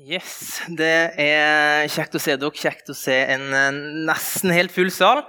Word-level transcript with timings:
Yes, 0.00 0.62
Det 0.72 1.12
er 1.20 1.82
kjekt 1.92 2.14
å 2.16 2.20
se 2.22 2.32
dere. 2.40 2.56
Kjekt 2.56 2.88
å 2.88 2.94
se 2.96 3.12
en 3.34 3.42
eh, 3.52 3.80
nesten 4.08 4.52
helt 4.54 4.72
full 4.72 4.88
sal. 4.94 5.26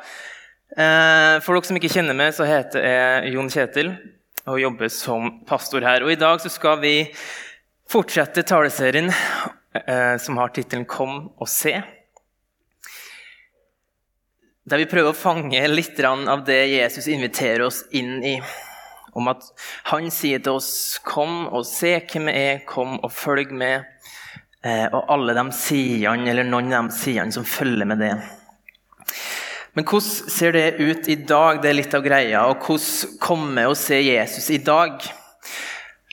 Eh, 0.71 1.41
for 1.43 1.57
dere 1.57 1.67
som 1.67 1.79
ikke 1.79 1.91
kjenner 1.91 2.15
meg, 2.15 2.31
så 2.37 2.47
heter 2.47 2.85
jeg 2.85 3.33
Jon 3.33 3.51
Kjetil 3.51 3.89
og 4.47 4.61
jobber 4.61 4.87
som 4.95 5.41
pastor 5.49 5.83
her. 5.83 6.05
Og 6.05 6.13
I 6.13 6.19
dag 6.21 6.39
så 6.39 6.47
skal 6.53 6.79
vi 6.79 6.93
fortsette 7.91 8.45
taleserien 8.47 9.11
eh, 9.11 10.15
som 10.23 10.39
har 10.39 10.55
tittelen 10.55 10.87
'Kom 10.87 11.33
og 11.35 11.51
se'. 11.51 11.83
Der 14.63 14.79
vi 14.79 14.87
prøver 14.87 15.11
å 15.11 15.19
fange 15.19 15.67
litt 15.67 15.99
av 15.99 16.45
det 16.47 16.61
Jesus 16.71 17.11
inviterer 17.11 17.67
oss 17.67 17.83
inn 17.91 18.23
i. 18.23 18.37
Om 19.11 19.27
at 19.27 19.43
han 19.91 20.07
sier 20.09 20.39
til 20.39 20.63
oss 20.63 20.97
'Kom 21.03 21.49
og 21.51 21.65
se 21.65 21.99
hvem 21.99 22.31
jeg 22.31 22.53
er. 22.55 22.65
Kom 22.65 23.01
og 23.03 23.11
følg 23.11 23.51
med'. 23.51 23.83
Eh, 24.61 24.85
og 24.93 25.09
alle 25.09 25.33
de 25.33 25.47
sidene, 25.57 26.29
eller 26.29 26.45
noen 26.45 26.73
av 26.77 26.91
de 26.91 26.97
sidene 26.97 27.33
som 27.33 27.47
følger 27.47 27.87
med 27.89 28.03
det. 28.03 28.13
Men 29.73 29.87
hvordan 29.87 30.29
ser 30.35 30.53
det 30.53 30.65
ut 30.77 31.07
i 31.09 31.15
dag? 31.15 31.61
Det 31.63 31.69
er 31.71 31.77
litt 31.77 31.95
av 31.95 32.03
greia. 32.05 32.43
Og 32.51 32.61
hvordan 32.65 33.17
komme 33.23 33.65
og 33.69 33.77
se 33.79 34.01
Jesus 34.03 34.51
i 34.53 34.59
dag? 34.61 34.99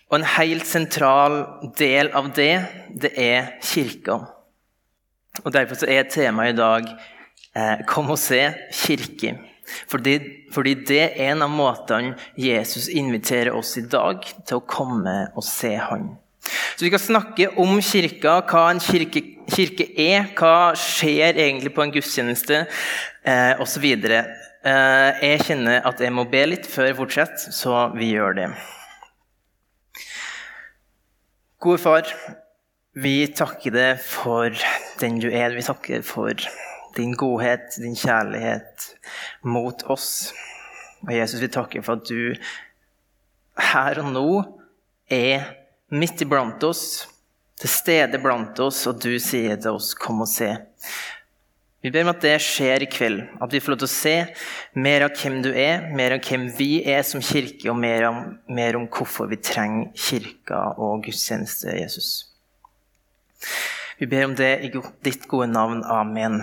Og 0.08 0.16
en 0.16 0.28
helt 0.38 0.64
sentral 0.64 1.42
del 1.76 2.08
av 2.16 2.30
det, 2.36 2.54
det 2.88 3.12
er 3.20 3.50
kirka. 3.60 4.22
Og 5.44 5.52
Derfor 5.52 5.84
er 5.90 6.08
temaet 6.08 6.54
i 6.54 6.58
dag 6.58 6.88
eh, 7.54 7.84
'Kom 7.86 8.10
og 8.10 8.18
se 8.18 8.54
kirke'. 8.72 9.36
Fordi, 9.86 10.20
fordi, 10.52 10.74
det 10.74 11.02
er 11.02 11.32
en 11.32 11.42
av 11.42 11.50
måtene 11.50 12.16
Jesus 12.36 12.88
inviterer 12.88 13.52
oss 13.52 13.76
i 13.76 13.84
dag 13.84 14.24
til 14.46 14.56
å 14.56 14.64
komme 14.64 15.28
og 15.36 15.44
se 15.44 15.74
Han. 15.76 16.16
Så 16.76 16.84
Vi 16.84 16.90
skal 16.90 17.04
snakke 17.04 17.50
om 17.60 17.80
kirka, 17.82 18.38
hva 18.48 18.64
en 18.72 18.80
kirke, 18.82 19.22
kirke 19.50 19.88
er, 19.98 20.30
hva 20.38 20.72
skjer 20.78 21.36
egentlig 21.36 21.74
på 21.74 21.84
en 21.84 21.94
gudstjeneste 21.94 22.64
eh, 22.64 23.60
osv. 23.60 23.86
Eh, 23.94 25.22
jeg 25.22 25.44
kjenner 25.46 25.86
at 25.88 26.00
jeg 26.02 26.14
må 26.14 26.26
be 26.30 26.44
litt 26.50 26.68
før 26.68 26.90
jeg 26.90 26.98
fortsetter, 26.98 27.54
så 27.54 27.88
vi 27.94 28.12
gjør 28.14 28.38
det. 28.40 28.50
Gode 31.58 31.82
far, 31.82 32.10
vi 32.98 33.26
takker 33.34 33.74
deg 33.74 34.02
for 34.02 34.54
den 35.00 35.18
du 35.22 35.28
er. 35.30 35.54
Vi 35.54 35.64
takker 35.66 36.04
for 36.06 36.34
din 36.96 37.14
godhet, 37.18 37.76
din 37.78 37.96
kjærlighet 37.98 38.86
mot 39.46 39.82
oss. 39.90 40.32
Og 41.06 41.12
Jesus, 41.14 41.40
vi 41.42 41.50
takker 41.50 41.82
for 41.86 41.98
at 41.98 42.08
du 42.08 42.34
her 43.72 44.00
og 44.02 44.10
nå 44.14 44.28
er 45.10 45.46
midt 45.90 46.20
iblant 46.24 46.62
oss, 46.66 47.06
til 47.58 47.70
stede 47.72 48.20
blant 48.22 48.58
oss, 48.62 48.84
og 48.86 49.00
du 49.02 49.18
sier 49.18 49.56
til 49.56 49.78
oss 49.78 49.94
'kom 49.94 50.20
og 50.22 50.28
se'. 50.28 50.56
Vi 51.82 51.90
ber 51.90 52.02
om 52.02 52.08
at 52.08 52.20
det 52.20 52.40
skjer 52.42 52.82
i 52.82 52.90
kveld, 52.90 53.22
at 53.40 53.52
vi 53.52 53.60
får 53.60 53.70
lov 53.70 53.78
til 53.78 53.86
å 53.86 54.00
se 54.02 54.26
mer 54.74 55.04
av 55.06 55.10
hvem 55.14 55.42
du 55.42 55.52
er, 55.54 55.94
mer 55.94 56.12
av 56.12 56.20
hvem 56.20 56.48
vi 56.58 56.82
er 56.82 57.02
som 57.02 57.20
kirke, 57.20 57.70
og 57.70 57.76
mer 57.78 58.08
om, 58.08 58.38
mer 58.48 58.76
om 58.76 58.88
hvorfor 58.88 59.28
vi 59.30 59.36
trenger 59.36 59.92
kirka 59.94 60.74
og 60.76 61.04
gudstjeneste, 61.04 61.70
Jesus. 61.78 62.26
Vi 63.98 64.06
ber 64.06 64.24
om 64.24 64.34
det 64.34 64.60
i 64.64 64.72
ditt 65.02 65.28
gode 65.28 65.46
navn. 65.46 65.84
Amen. 65.84 66.42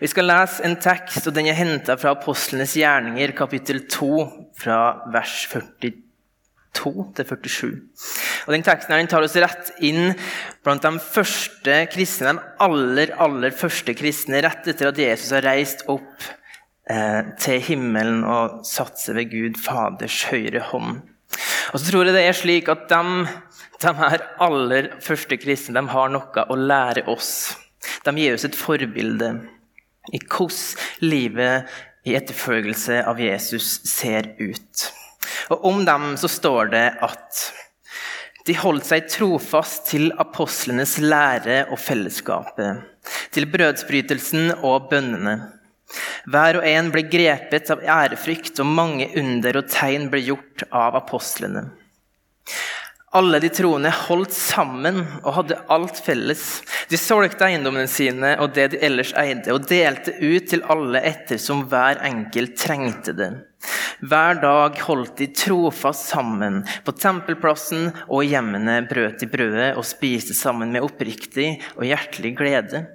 Vi 0.00 0.06
skal 0.06 0.24
lese 0.24 0.64
en 0.64 0.76
tekst, 0.80 1.26
og 1.26 1.34
den 1.34 1.46
er 1.46 1.52
henta 1.52 1.96
fra 2.00 2.10
Apostlenes 2.16 2.74
gjerninger, 2.74 3.36
kapittel 3.36 3.86
2, 3.88 4.12
fra 4.56 5.02
vers 5.12 5.46
42 5.52 6.09
2-47. 6.76 7.70
Og 8.46 8.54
Den 8.54 8.64
teksten 8.66 8.94
her, 8.94 9.02
den 9.02 9.10
tar 9.10 9.24
oss 9.26 9.36
rett 9.40 9.72
inn 9.84 10.12
blant 10.64 10.84
de 10.84 10.92
første 11.02 11.76
kristne, 11.92 12.34
de 12.34 12.44
aller, 12.66 13.14
aller 13.20 13.54
første 13.56 13.94
kristne, 13.98 14.42
rett 14.44 14.68
etter 14.70 14.90
at 14.90 15.00
Jesus 15.00 15.34
har 15.36 15.46
reist 15.46 15.84
opp 15.90 16.26
eh, 16.90 17.32
til 17.40 17.62
himmelen 17.70 18.24
og 18.24 18.60
satt 18.68 19.00
seg 19.02 19.18
ved 19.20 19.32
Gud 19.34 19.60
Faders 19.60 20.22
høyre 20.30 20.64
hånd. 20.70 21.00
Og 21.70 21.78
så 21.78 21.86
tror 21.86 22.08
jeg 22.08 22.16
det 22.16 22.26
er 22.26 22.36
slik 22.36 22.70
at 22.72 22.88
de, 22.90 23.02
de 23.82 23.94
her 24.00 24.26
aller 24.42 24.90
første 25.04 25.38
kristne 25.40 25.78
de 25.78 25.94
har 25.94 26.10
noe 26.12 26.46
å 26.50 26.58
lære 26.58 27.06
oss. 27.10 27.54
De 28.04 28.14
gir 28.16 28.34
oss 28.36 28.46
et 28.48 28.58
forbilde 28.58 29.34
i 30.10 30.18
hvordan 30.24 31.04
livet 31.04 31.78
i 32.08 32.16
etterfølgelse 32.16 33.02
av 33.06 33.20
Jesus 33.20 33.68
ser 33.88 34.32
ut. 34.40 34.88
Og 35.48 35.64
Om 35.64 35.84
dem 35.84 36.14
så 36.20 36.28
står 36.28 36.72
det 36.74 36.86
at 37.02 37.42
de 38.46 38.56
holdt 38.56 38.86
seg 38.88 39.08
trofast 39.12 39.88
til 39.90 40.10
apostlenes 40.18 40.96
lære 41.02 41.66
og 41.70 41.78
fellesskapet, 41.78 42.80
til 43.34 43.46
brødsbrytelsen 43.52 44.54
og 44.64 44.88
bønnene. 44.90 45.36
Hver 46.30 46.60
og 46.60 46.66
en 46.68 46.88
ble 46.94 47.04
grepet 47.10 47.70
av 47.72 47.82
ærefrykt, 47.82 48.60
og 48.62 48.68
mange 48.68 49.10
under 49.18 49.60
og 49.60 49.68
tegn 49.72 50.08
ble 50.12 50.22
gjort 50.24 50.64
av 50.70 50.96
apostlene. 51.00 51.66
Alle 53.18 53.40
de 53.42 53.48
troende 53.50 53.90
holdt 54.06 54.34
sammen 54.36 55.00
og 55.24 55.32
hadde 55.34 55.58
alt 55.74 55.98
felles. 55.98 56.44
De 56.92 56.98
solgte 57.00 57.48
eiendommene 57.48 57.90
sine 57.90 58.36
og 58.38 58.52
det 58.54 58.68
de 58.74 58.82
ellers 58.86 59.10
eide, 59.18 59.50
og 59.50 59.66
delte 59.66 60.14
ut 60.20 60.46
til 60.52 60.62
alle 60.70 61.02
ettersom 61.10 61.64
hver 61.72 61.98
enkelt 62.06 62.54
trengte 62.60 63.16
det. 63.18 63.32
Hver 64.00 64.38
dag 64.40 64.78
holdt 64.86 65.18
de 65.20 65.26
trofast 65.36 66.08
sammen. 66.08 66.62
På 66.86 66.94
tempelplassen 66.96 67.90
og 68.06 68.24
i 68.24 68.30
hjemmene 68.32 68.78
brøt 68.88 69.20
de 69.20 69.28
brødet 69.28 69.74
og 69.76 69.84
spiste 69.84 70.36
sammen 70.36 70.72
med 70.72 70.86
oppriktig 70.86 71.58
og 71.74 71.84
hjertelig 71.84 72.32
glede. 72.38 72.86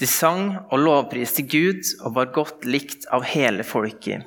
De 0.00 0.08
sang 0.08 0.54
og 0.70 0.80
lovpriste 0.80 1.44
Gud 1.44 1.84
og 2.00 2.14
var 2.16 2.32
godt 2.32 2.64
likt 2.64 3.04
av 3.12 3.26
hele 3.28 3.66
folket. 3.66 4.24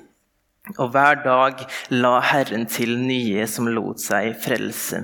Og 0.77 0.91
hver 0.93 1.23
dag 1.25 1.65
la 1.95 2.13
Herren 2.29 2.67
til 2.69 2.93
nye 3.01 3.47
som 3.49 3.69
lot 3.71 4.03
seg 4.03 4.35
frelse. 4.43 5.01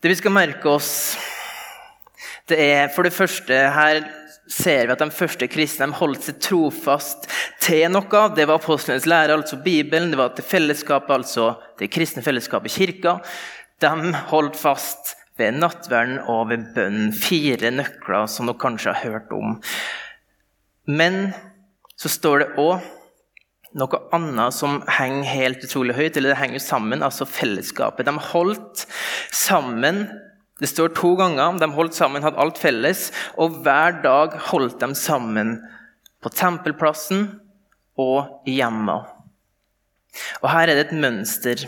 Det 0.00 0.12
vi 0.12 0.16
skal 0.20 0.32
merke 0.36 0.68
oss, 0.72 0.92
det 2.48 2.60
er 2.60 2.90
for 2.92 3.04
det 3.04 3.12
første 3.16 3.56
Her 3.72 4.02
ser 4.50 4.86
vi 4.86 4.92
at 4.92 5.00
de 5.00 5.10
første 5.14 5.48
kristne 5.48 5.88
holdt 5.96 6.28
seg 6.28 6.40
trofast 6.44 7.28
til 7.64 7.86
noe. 7.92 8.22
Det 8.36 8.46
var 8.48 8.60
apostlenes 8.60 9.08
lære, 9.08 9.36
altså 9.38 9.60
Bibelen. 9.64 10.12
Det 10.12 10.20
var 10.20 10.34
til 10.36 10.46
fellesskapet, 10.48 11.14
altså 11.16 11.54
det 11.80 11.90
kristne 11.94 12.24
fellesskapet, 12.24 12.74
kirka. 12.74 13.18
De 13.82 14.14
holdt 14.30 14.58
fast 14.60 15.14
ved 15.40 15.56
nattverden 15.58 16.20
og 16.30 16.50
ved 16.52 16.68
bønnen. 16.76 17.14
Fire 17.16 17.72
nøkler 17.74 18.28
som 18.30 18.50
dere 18.50 18.60
kanskje 18.62 18.92
har 18.92 19.14
hørt 19.14 19.32
om. 19.34 19.56
Men 20.86 21.32
så 21.98 22.10
står 22.12 22.42
det 22.42 22.52
òg 22.60 22.92
noe 23.74 23.98
annet 24.14 24.54
som 24.54 24.82
henger 24.98 25.26
helt 25.26 25.64
utrolig 25.66 25.96
høyt, 25.96 26.16
eller 26.16 26.30
det 26.30 26.38
henger 26.38 26.62
sammen, 26.62 27.02
altså 27.02 27.26
fellesskapet. 27.26 28.06
De 28.06 28.14
holdt 28.30 28.84
sammen. 29.34 30.04
Det 30.60 30.70
står 30.70 30.94
to 30.94 31.14
ganger. 31.18 31.58
De 31.58 31.70
holdt 31.74 31.96
sammen, 31.96 32.22
hadde 32.22 32.40
alt 32.40 32.60
felles. 32.62 33.08
Og 33.40 33.62
hver 33.64 34.00
dag 34.04 34.36
holdt 34.50 34.78
de 34.82 34.90
sammen 34.98 35.56
på 36.22 36.30
tempelplassen 36.32 37.26
og 38.00 38.46
i 38.48 38.58
hjemmet. 38.60 39.10
Og 40.42 40.50
her 40.52 40.70
er 40.70 40.78
det 40.78 40.86
et 40.88 41.00
mønster. 41.02 41.66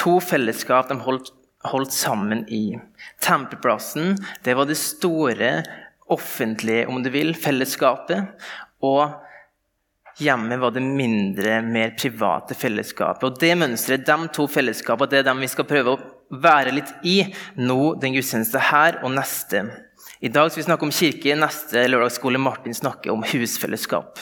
To 0.00 0.18
fellesskap 0.24 0.90
de 0.90 0.98
holdt, 1.04 1.30
holdt 1.70 1.94
sammen 1.94 2.44
i. 2.50 2.74
Tempelplassen 3.22 4.16
det 4.44 4.56
var 4.58 4.68
det 4.68 4.78
store 4.80 5.60
offentlige, 6.10 6.88
om 6.90 7.02
du 7.04 7.10
vil, 7.14 7.36
fellesskapet. 7.38 8.32
Og 8.82 9.14
hjemmet 10.20 10.60
var 10.60 10.74
det 10.74 10.82
mindre, 10.82 11.60
mer 11.62 11.94
private 11.98 12.56
fellesskapet. 12.58 13.28
Og 13.28 13.38
det 13.40 13.54
mønsteret, 13.60 14.08
de 14.08 14.32
to 14.34 14.48
fellesskapene, 14.50 15.12
det 15.12 15.20
er 15.20 15.30
dem 15.30 15.44
vi 15.44 15.52
skal 15.52 15.68
prøve 15.70 15.94
å 15.94 16.02
være 16.30 16.74
litt 16.74 16.90
i 17.06 17.22
nå 17.58 17.94
den 18.00 18.14
gudstjenesten 18.14 18.62
her 18.70 19.00
og 19.04 19.14
neste. 19.14 19.64
I 20.20 20.30
dag 20.32 20.50
skal 20.50 20.62
vi 20.62 20.66
snakke 20.68 20.86
om 20.86 20.94
kirke, 20.94 21.36
neste 21.38 21.86
lørdagsskole 21.88 22.40
Martin 22.40 22.76
snakker 22.76 23.12
om 23.12 23.24
husfellesskap. 23.26 24.20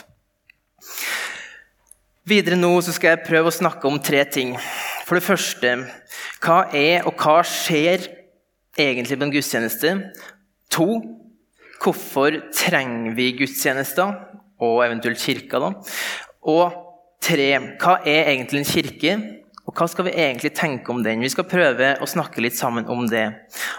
Videre 2.28 2.58
nå 2.58 2.70
skal 2.84 3.14
jeg 3.14 3.26
prøve 3.26 3.50
å 3.50 3.58
snakke 3.58 3.88
om 3.88 4.00
tre 4.00 4.22
ting. 4.28 4.54
For 5.08 5.18
det 5.18 5.24
første, 5.26 5.74
hva 6.44 6.58
er 6.76 7.06
og 7.08 7.16
hva 7.18 7.40
skjer 7.46 8.04
egentlig 8.78 9.16
på 9.18 9.26
en 9.26 9.32
gudstjeneste? 9.34 9.94
To, 10.76 10.88
Hvorfor 11.78 12.34
trenger 12.54 13.14
vi 13.14 13.32
gudstjenester, 13.38 14.14
og 14.58 14.80
eventuelt 14.86 15.20
kirka? 15.22 15.60
da? 15.62 15.70
Og 16.50 16.72
tre, 17.22 17.50
hva 17.78 18.00
er 18.02 18.32
egentlig 18.32 18.64
en 18.64 18.72
kirke? 18.72 19.12
Og 19.68 19.76
hva 19.76 19.84
skal 19.90 20.06
vi 20.06 20.14
egentlig 20.16 20.54
tenke 20.56 20.88
om 20.94 21.02
den? 21.04 21.20
Vi 21.20 21.28
skal 21.28 21.44
prøve 21.48 21.90
å 22.00 22.08
snakke 22.08 22.40
litt 22.40 22.56
sammen 22.56 22.86
om 22.88 23.04
det. 23.10 23.26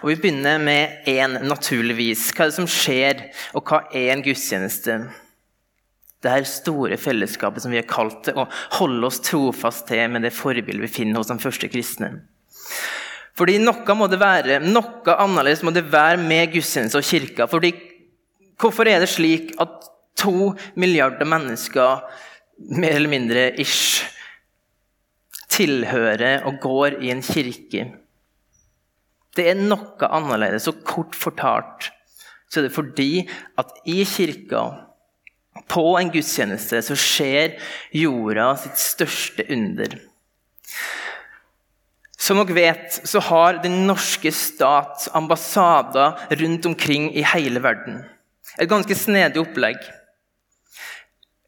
Og 0.04 0.12
Vi 0.12 0.20
begynner 0.22 0.62
med 0.62 1.08
én, 1.10 1.40
naturligvis. 1.50 2.28
Hva 2.36 2.46
er 2.46 2.52
det 2.52 2.58
som 2.60 2.70
skjer, 2.70 3.24
og 3.58 3.66
hva 3.66 3.82
er 3.90 4.14
en 4.14 4.22
gudstjeneste? 4.22 5.00
Det 6.22 6.34
her 6.34 6.46
store 6.46 7.00
fellesskapet 7.00 7.64
som 7.64 7.74
vi 7.74 7.80
har 7.80 7.88
kalt 7.90 8.28
det, 8.28 8.36
å 8.38 8.46
holde 8.78 9.10
oss 9.10 9.22
trofast 9.26 9.88
til 9.90 10.12
med 10.14 10.28
det 10.28 10.34
forbildet 10.36 10.84
vi 10.84 10.92
finner 11.00 11.24
hos 11.24 11.32
de 11.32 11.40
første 11.42 11.72
kristne. 11.72 12.12
Fordi 13.40 13.56
noe 13.64 13.96
må 13.96 14.10
det 14.12 14.20
være, 14.22 14.60
noe 14.62 15.16
annerledes 15.16 15.64
må 15.66 15.74
det 15.74 15.88
være 15.90 16.20
med 16.22 16.52
gudstjeneste 16.54 17.00
og 17.00 17.08
kirka. 17.08 17.50
Fordi 17.50 17.74
hvorfor 18.60 18.92
er 18.92 19.02
det 19.02 19.10
slik 19.10 19.56
at 19.64 19.90
to 20.20 20.52
milliarder 20.78 21.26
mennesker, 21.26 22.04
mer 22.76 23.00
eller 23.00 23.10
mindre 23.10 23.50
ish, 23.64 24.04
tilhører 25.50 26.46
og 26.48 26.60
går 26.64 27.00
i 27.04 27.14
en 27.14 27.24
kirke? 27.26 27.88
Det 29.36 29.46
er 29.52 29.60
noe 29.60 30.10
annerledes, 30.10 30.68
og 30.72 30.84
kort 30.88 31.16
fortalt 31.16 31.92
så 32.50 32.60
er 32.60 32.66
det 32.66 32.76
fordi 32.76 33.12
at 33.62 33.74
i 33.90 34.02
kirka, 34.10 34.64
på 35.70 35.84
en 36.00 36.10
gudstjeneste, 36.14 36.80
så 36.82 36.96
skjer 36.98 37.58
jorda 37.94 38.54
sitt 38.58 38.80
største 38.82 39.46
under. 39.54 39.98
Som 42.20 42.42
dere 42.42 42.56
vet, 42.56 43.00
så 43.08 43.22
har 43.30 43.60
den 43.64 43.84
norske 43.90 44.32
stat 44.34 45.10
ambassader 45.18 46.18
rundt 46.42 46.66
omkring 46.70 47.10
i 47.14 47.26
hele 47.34 47.62
verden. 47.64 48.02
Et 48.58 48.70
ganske 48.70 48.96
snedig 48.98 49.42
opplegg. 49.44 49.78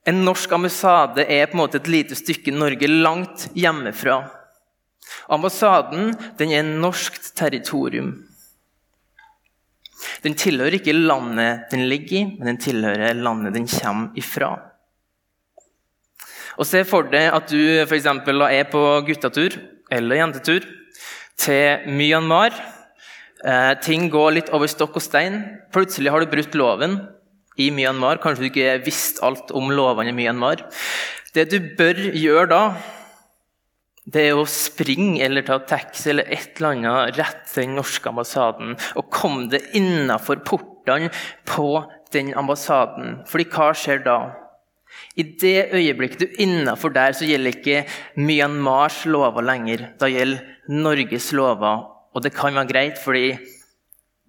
En 0.08 0.24
norsk 0.26 0.52
ambassade 0.58 1.28
er 1.30 1.46
på 1.46 1.54
en 1.54 1.62
måte 1.62 1.78
et 1.78 1.90
lite 1.92 2.18
stykke 2.18 2.54
Norge 2.56 2.88
langt 2.90 3.46
hjemmefra. 3.54 4.24
Ambassaden 5.30 6.16
den 6.40 6.54
er 6.56 6.66
norskt 6.66 7.34
territorium. 7.38 8.16
Den 10.26 10.34
tilhører 10.38 10.80
ikke 10.80 10.96
landet 10.98 11.70
den 11.74 11.86
ligger 11.90 12.18
i, 12.18 12.24
men 12.34 12.50
den 12.52 12.62
tilhører 12.62 13.18
landet 13.18 13.54
den 13.54 13.70
kommer 13.70 14.18
ifra. 14.18 14.52
Og 16.58 16.68
Se 16.68 16.82
for 16.86 17.06
deg 17.10 17.30
at 17.30 17.54
du 17.54 17.62
for 17.86 17.96
eksempel, 17.96 18.42
er 18.50 18.66
på 18.70 18.82
guttatur 19.06 19.56
eller 19.92 20.20
jentetur 20.20 20.66
til 21.38 21.88
Myanmar. 21.94 22.58
Eh, 23.46 23.74
ting 23.82 24.10
går 24.14 24.34
litt 24.36 24.52
over 24.54 24.70
stokk 24.70 24.98
og 24.98 25.06
stein. 25.06 25.42
Plutselig 25.74 26.12
har 26.14 26.22
du 26.22 26.30
brutt 26.30 26.58
loven 26.58 27.00
i 27.62 27.70
Myanmar. 27.74 28.22
Kanskje 28.24 28.46
du 28.46 28.50
ikke 28.50 28.80
visste 28.86 29.24
alt 29.28 29.54
om 29.58 29.72
lovene 29.74 30.14
i 30.14 30.18
Myanmar. 30.18 30.66
Det 31.36 31.48
du 31.52 31.60
bør 31.78 32.00
gjøre 32.18 32.50
da, 32.52 32.64
det 34.12 34.24
er 34.32 34.40
å 34.40 34.48
springe 34.50 35.22
eller 35.24 35.46
ta 35.46 35.60
taxi 35.70 36.10
eller 36.12 36.28
et 36.34 36.58
eller 36.58 36.74
annet 36.74 37.18
rett 37.20 37.44
til 37.52 37.68
den 37.68 37.78
norske 37.78 38.10
ambassaden 38.10 38.74
og 38.98 39.12
komme 39.14 39.46
deg 39.52 39.76
innafor 39.78 40.42
portene 40.48 41.12
på 41.48 41.84
den 42.12 42.34
ambassaden. 42.38 43.22
Fordi 43.30 43.48
hva 43.54 43.70
skjer 43.78 44.02
da? 44.08 44.18
I 45.16 45.24
det 45.40 45.72
øyeblikket 45.78 46.20
du 46.20 46.26
er 46.28 46.42
innafor 46.44 46.92
der, 46.96 47.14
så 47.16 47.28
gjelder 47.30 47.56
ikke 47.56 47.86
Myanmars 48.20 49.04
lover 49.08 49.46
lenger. 49.46 49.86
Da 50.02 50.10
gjelder 50.12 50.44
Norges 50.72 51.32
lover. 51.38 51.86
Og 52.12 52.26
det 52.26 52.34
kan 52.36 52.58
være 52.58 52.68
greit, 52.68 53.00
fordi 53.00 53.38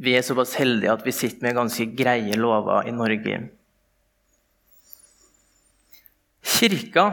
vi 0.02 0.16
er 0.18 0.24
såpass 0.26 0.56
heldige 0.58 0.92
at 0.92 1.04
vi 1.06 1.14
sitter 1.14 1.46
med 1.46 1.58
ganske 1.60 1.86
greie 1.98 2.38
lover 2.38 2.88
i 2.90 2.94
Norge. 2.94 3.36
Kirka 6.42 7.12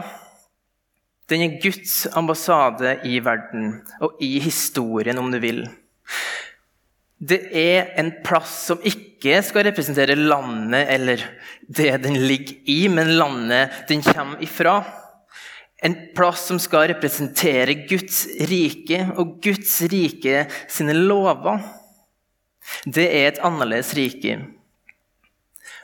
den 1.30 1.44
er 1.44 1.60
Guds 1.62 2.08
ambassade 2.18 2.96
i 3.06 3.20
verden 3.22 3.76
og 4.02 4.18
i 4.22 4.40
historien, 4.42 5.18
om 5.20 5.30
du 5.30 5.38
vil. 5.38 5.62
Det 7.20 7.38
er 7.54 7.92
en 8.00 8.10
plass 8.24 8.56
som 8.70 8.80
ikke 8.82 9.38
skal 9.44 9.68
representere 9.68 10.16
landet 10.18 10.88
eller 10.90 11.22
det 11.68 11.92
den 12.02 12.16
ligger 12.24 12.56
i, 12.72 12.80
men 12.90 13.12
landet 13.20 13.84
den 13.90 14.02
kommer 14.02 14.42
ifra. 14.42 14.80
En 15.84 15.94
plass 16.16 16.48
som 16.50 16.58
skal 16.60 16.88
representere 16.90 17.78
Guds 17.86 18.24
rike 18.50 19.04
og 19.14 19.38
Guds 19.44 19.78
rike 19.92 20.48
sine 20.66 20.96
lover. 20.96 21.60
Det 22.84 23.06
er 23.06 23.28
et 23.28 23.42
annerledes 23.44 23.92
rike. 23.98 24.38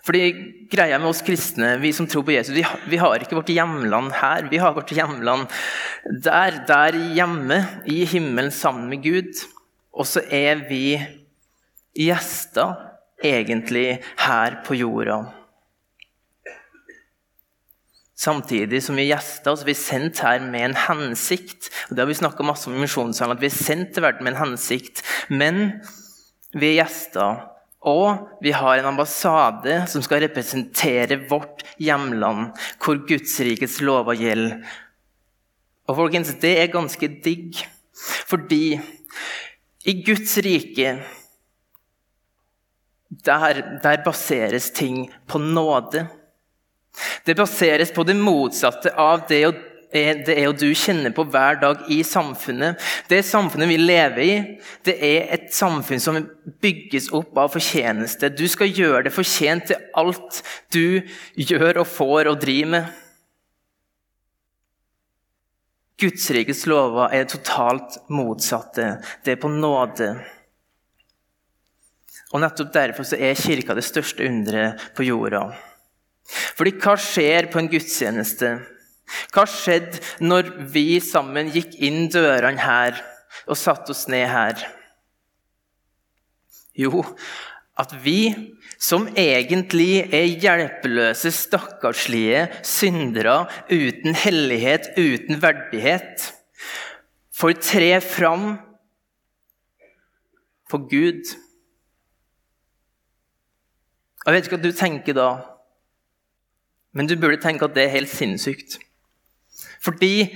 Fordi 0.07 0.23
greia 0.71 1.01
med 1.03 1.11
oss 1.11 1.25
kristne, 1.27 1.73
vi 1.83 1.91
som 1.95 2.07
tror 2.07 2.23
på 2.27 2.37
Jesus, 2.37 2.55
vi 2.55 2.63
har, 2.63 2.83
vi 2.87 3.27
ikke 3.27 3.41
vårt 3.41 3.51
hjemland 3.51 4.13
her. 4.15 4.47
Vi 4.51 4.61
har 4.63 4.75
vårt 4.77 4.93
hjemland 4.95 5.51
der, 6.23 6.61
der 6.69 6.99
hjemme 7.17 7.59
i 7.91 8.05
himmelen 8.07 8.53
sammen 8.55 8.89
med 8.89 9.03
Gud. 9.03 9.33
Og 9.91 10.07
så 10.07 10.23
er 10.31 10.63
vi 10.69 11.01
gjester 11.97 12.77
egentlig 13.25 13.99
her 14.21 14.61
på 14.67 14.79
jorda. 14.79 15.25
Samtidig 18.17 18.81
som 18.85 18.97
vi 18.97 19.09
er 19.09 19.17
gjester, 19.17 19.59
så 19.59 19.67
er 19.67 19.77
sendt 19.77 20.23
her 20.25 20.41
med 20.41 20.71
en 20.71 20.79
hensikt. 20.87 21.69
Og 21.89 21.97
Det 21.97 22.05
har 22.05 22.09
vi 22.09 22.21
snakka 22.23 22.47
masse 22.47 22.71
om 22.71 22.79
i 22.79 22.85
misjonssalen, 22.87 23.37
at 23.37 23.43
vi 23.43 23.51
er 23.51 23.59
sendt 23.59 23.93
til 23.93 24.07
verden 24.07 24.25
med 24.25 24.37
en 24.37 24.45
hensikt. 24.45 25.03
Men 25.29 25.83
vi 26.57 26.73
er 26.73 26.81
gjester 26.81 27.45
og 27.87 28.41
vi 28.43 28.51
har 28.51 28.81
en 28.81 28.89
ambassade 28.91 29.79
som 29.91 30.03
skal 30.03 30.25
representere 30.25 31.21
vårt 31.31 31.63
hjemland, 31.79 32.51
hvor 32.83 32.99
Gudsrikets 33.07 33.79
lover 33.85 34.19
gjelder. 34.19 34.59
Og 35.87 36.01
folkens, 36.01 36.33
det 36.43 36.57
er 36.59 36.73
ganske 36.73 37.09
digg, 37.23 37.61
fordi 38.27 38.75
i 39.87 39.95
Guds 40.03 40.35
rike 40.43 40.97
der, 43.07 43.61
der 43.85 44.03
baseres 44.03 44.73
ting 44.75 45.07
på 45.31 45.39
nåde. 45.39 46.09
Det 47.23 47.37
baseres 47.39 47.93
på 47.95 48.03
det 48.03 48.17
motsatte 48.19 48.91
av 48.99 49.29
det 49.31 49.45
å 49.47 49.55
det 50.27 50.35
er 50.37 50.49
og 50.51 50.59
du 50.61 50.69
kjenner 50.77 51.15
på 51.15 51.25
hver 51.31 51.59
dag 51.63 51.87
i 51.93 52.03
samfunnet. 52.07 52.81
Det 53.11 53.23
samfunnet 53.27 53.71
vi 53.71 53.79
lever 53.81 54.23
i, 54.23 54.37
det 54.87 54.97
er 55.01 55.33
et 55.37 55.49
samfunn 55.55 56.03
som 56.03 56.21
bygges 56.63 57.11
opp 57.17 57.37
av 57.41 57.53
fortjeneste. 57.55 58.31
Du 58.35 58.47
skal 58.51 58.73
gjøre 58.73 59.07
det 59.07 59.15
fortjent 59.15 59.69
til 59.71 59.83
alt 59.97 60.43
du 60.75 61.01
gjør 61.37 61.83
og 61.83 61.91
får 61.91 62.33
og 62.33 62.41
driver 62.45 62.73
med. 62.77 62.95
Gudsrikets 65.97 66.67
lover 66.69 67.13
er 67.17 67.29
totalt 67.31 67.97
motsatte. 68.13 68.99
Det 69.25 69.37
er 69.37 69.41
på 69.41 69.49
nåde. 69.49 70.11
Og 72.35 72.43
Nettopp 72.43 72.75
derfor 72.75 73.17
er 73.17 73.39
kirka 73.39 73.77
det 73.77 73.87
største 73.87 74.27
underet 74.29 74.91
på 74.97 75.07
jorda. 75.07 75.47
Fordi 76.59 76.75
hva 76.83 76.97
skjer 77.01 77.49
på 77.53 77.63
en 77.63 77.71
gudstjeneste? 77.71 78.57
Hva 79.35 79.45
skjedde 79.49 80.01
når 80.25 80.51
vi 80.73 80.99
sammen 81.05 81.51
gikk 81.55 81.77
inn 81.87 82.09
dørene 82.13 82.63
her 82.63 82.99
og 83.47 83.59
satte 83.59 83.95
oss 83.95 84.07
ned 84.11 84.27
her? 84.31 84.65
Jo, 86.77 87.03
at 87.81 87.93
vi, 88.05 88.53
som 88.81 89.07
egentlig 89.17 90.07
er 90.15 90.27
hjelpeløse, 90.29 91.33
stakkarslige 91.33 92.47
syndere 92.65 93.45
uten 93.71 94.17
hellighet, 94.17 94.91
uten 94.97 95.41
verdighet, 95.43 96.31
får 97.37 97.59
tre 97.61 97.91
fram 98.01 98.47
for 100.71 100.89
Gud. 100.89 101.37
Jeg 104.25 104.35
vet 104.35 104.49
ikke 104.49 104.57
hva 104.57 104.65
du 104.65 104.73
tenker 104.75 105.17
da, 105.17 105.29
men 106.97 107.07
du 107.07 107.15
burde 107.21 107.39
tenke 107.43 107.69
at 107.69 107.77
det 107.77 107.85
er 107.87 107.97
helt 107.99 108.11
sinnssykt. 108.11 108.81
Fordi 109.87 110.35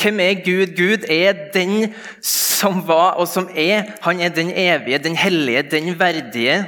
hvem 0.00 0.20
er 0.24 0.40
Gud? 0.44 0.72
Gud 0.76 1.04
er 1.10 1.50
den 1.52 1.92
som 2.24 2.80
var 2.88 3.18
og 3.20 3.28
som 3.28 3.50
er. 3.52 3.90
Han 4.06 4.20
er 4.20 4.32
den 4.32 4.52
evige, 4.54 5.02
den 5.02 5.16
hellige, 5.16 5.62
den 5.62 5.92
verdige. 6.00 6.64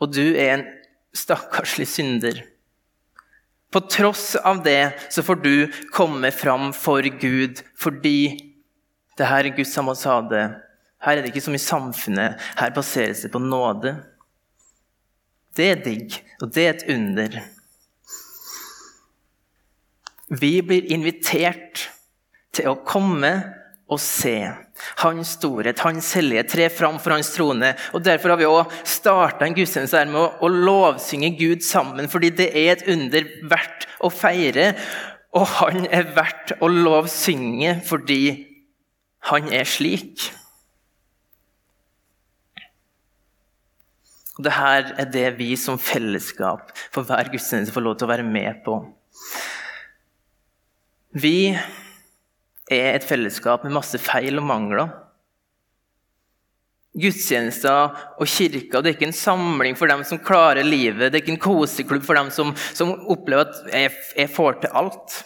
Og 0.00 0.12
du 0.14 0.34
er 0.34 0.58
en 0.58 0.66
stakkarslig 1.16 1.88
synder. 1.88 2.42
På 3.70 3.80
tross 3.86 4.34
av 4.34 4.64
det 4.66 4.92
så 5.14 5.22
får 5.22 5.38
du 5.44 5.54
komme 5.94 6.32
fram 6.34 6.72
for 6.74 7.06
Gud 7.22 7.62
fordi 7.78 8.50
det 9.18 9.28
her 9.30 9.46
er 9.46 9.54
Guds 9.54 9.76
ambassade. 9.78 10.42
Her 11.00 11.16
er 11.16 11.22
det 11.22 11.30
ikke 11.30 11.44
som 11.44 11.54
i 11.54 11.62
samfunnet. 11.62 12.40
Her 12.58 12.74
baseres 12.74 13.22
det 13.22 13.30
på 13.32 13.38
nåde. 13.38 13.94
Det 15.56 15.70
er 15.70 15.82
digg, 15.84 16.18
og 16.42 16.50
det 16.54 16.66
er 16.66 16.74
et 16.74 16.84
under. 16.92 17.38
Vi 20.30 20.60
blir 20.62 20.86
invitert 20.94 21.88
til 22.54 22.70
å 22.70 22.78
komme 22.86 23.32
og 23.90 23.98
se 23.98 24.36
hans 25.02 25.34
storhet, 25.34 25.82
hans 25.82 26.12
hellige, 26.14 26.44
tre 26.52 26.68
fram 26.72 27.00
for 27.02 27.16
hans 27.16 27.32
trone. 27.34 27.72
Og 27.96 28.04
Derfor 28.06 28.32
har 28.32 28.40
vi 28.40 28.46
også 28.46 28.82
starta 28.86 29.46
en 29.46 29.56
gudstjeneste 29.56 30.04
med 30.12 30.38
å, 30.38 30.50
lovsynge 30.50 31.32
Gud 31.38 31.64
sammen, 31.66 32.08
fordi 32.10 32.30
det 32.38 32.50
er 32.54 32.76
et 32.76 32.86
under 32.94 33.26
verdt 33.50 33.88
å 33.98 34.12
feire. 34.14 34.70
Og 35.34 35.46
han 35.58 35.88
er 35.90 36.12
verdt 36.14 36.54
å 36.62 36.70
lovsynge 36.70 37.80
fordi 37.86 38.22
han 39.30 39.50
er 39.52 39.66
slik. 39.68 40.30
Og 44.38 44.46
Dette 44.46 44.70
er 45.02 45.10
det 45.12 45.28
vi 45.36 45.52
som 45.60 45.76
fellesskap 45.82 46.70
for 46.94 47.04
hver 47.04 47.28
gudstjeneste 47.34 47.74
får 47.74 47.84
lov 47.84 47.98
til 47.98 48.06
å 48.06 48.14
være 48.14 48.30
med 48.30 48.62
på. 48.64 48.78
Vi 51.10 51.50
er 52.70 52.92
et 52.94 53.06
fellesskap 53.06 53.64
med 53.66 53.74
masse 53.74 53.98
feil 53.98 54.38
og 54.38 54.46
mangler. 54.46 54.92
Gudstjenester 57.00 57.94
og 58.18 58.26
kirker 58.26 58.82
det 58.82 58.90
er 58.90 58.96
ikke 58.96 59.08
en 59.08 59.14
samling 59.14 59.76
for 59.78 59.90
dem 59.90 60.02
som 60.06 60.22
klarer 60.22 60.66
livet. 60.66 61.10
Det 61.10 61.18
er 61.18 61.22
ikke 61.22 61.36
en 61.36 61.42
koseklubb 61.42 62.06
for 62.06 62.18
dem 62.18 62.30
som, 62.34 62.54
som 62.74 62.94
opplever 63.10 63.46
at 63.46 63.74
jeg, 63.74 63.92
jeg, 64.16 64.32
får 64.34 64.58
til 64.62 64.74
alt. 64.82 65.20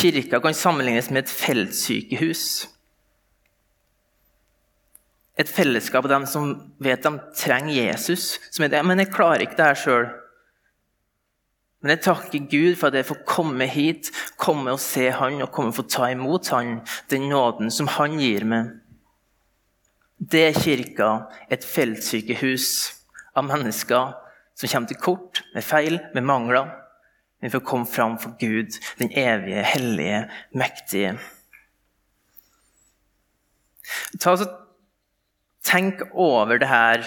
Kirka 0.00 0.40
kan 0.40 0.56
sammenlignes 0.56 1.10
med 1.10 1.24
et 1.24 1.32
feltsykehus. 1.32 2.44
Et 5.40 5.48
fellesskap 5.48 6.04
av 6.04 6.12
dem 6.12 6.28
som 6.28 6.52
vet 6.84 7.04
de 7.04 7.14
trenger 7.36 7.72
Jesus. 7.72 8.34
Som 8.52 8.66
er 8.66 8.74
det, 8.76 8.84
men 8.84 9.00
jeg 9.00 9.12
klarer 9.12 9.46
ikke 9.46 9.56
det 9.60 9.70
her 9.70 9.80
sjøl. 9.80 10.10
Men 11.80 11.94
jeg 11.94 12.02
takker 12.04 12.48
Gud 12.50 12.74
for 12.76 12.90
at 12.90 12.98
jeg 12.98 13.08
får 13.08 13.22
komme 13.28 13.66
hit, 13.70 14.10
komme 14.40 14.74
og 14.74 14.82
se 14.82 15.06
Han 15.16 15.40
og 15.40 15.52
komme 15.54 15.72
og 15.72 15.78
få 15.78 15.86
ta 15.88 16.10
imot 16.12 16.50
Han, 16.52 16.80
den 17.08 17.30
nåden 17.32 17.72
som 17.72 17.88
Han 17.96 18.18
gir 18.20 18.44
meg. 18.44 18.74
Det 20.20 20.42
er 20.50 20.58
kirka, 20.60 21.10
et 21.48 21.64
feltsykehus 21.64 22.66
av 23.32 23.46
mennesker 23.48 24.12
som 24.60 24.68
kommer 24.68 24.90
til 24.90 25.00
kort, 25.00 25.40
med 25.54 25.64
feil, 25.64 25.96
med 26.12 26.26
mangler. 26.28 26.68
Men 27.40 27.54
får 27.54 27.64
komme 27.64 27.88
fram 27.88 28.18
for 28.20 28.36
Gud, 28.36 28.76
den 28.98 29.12
evige, 29.16 29.62
hellige, 29.64 30.26
mektige. 30.52 31.14
Ta 34.20 34.36
oss 34.36 34.44
Tenk 35.64 36.00
over 36.16 36.58
det 36.58 36.68
her 36.70 37.02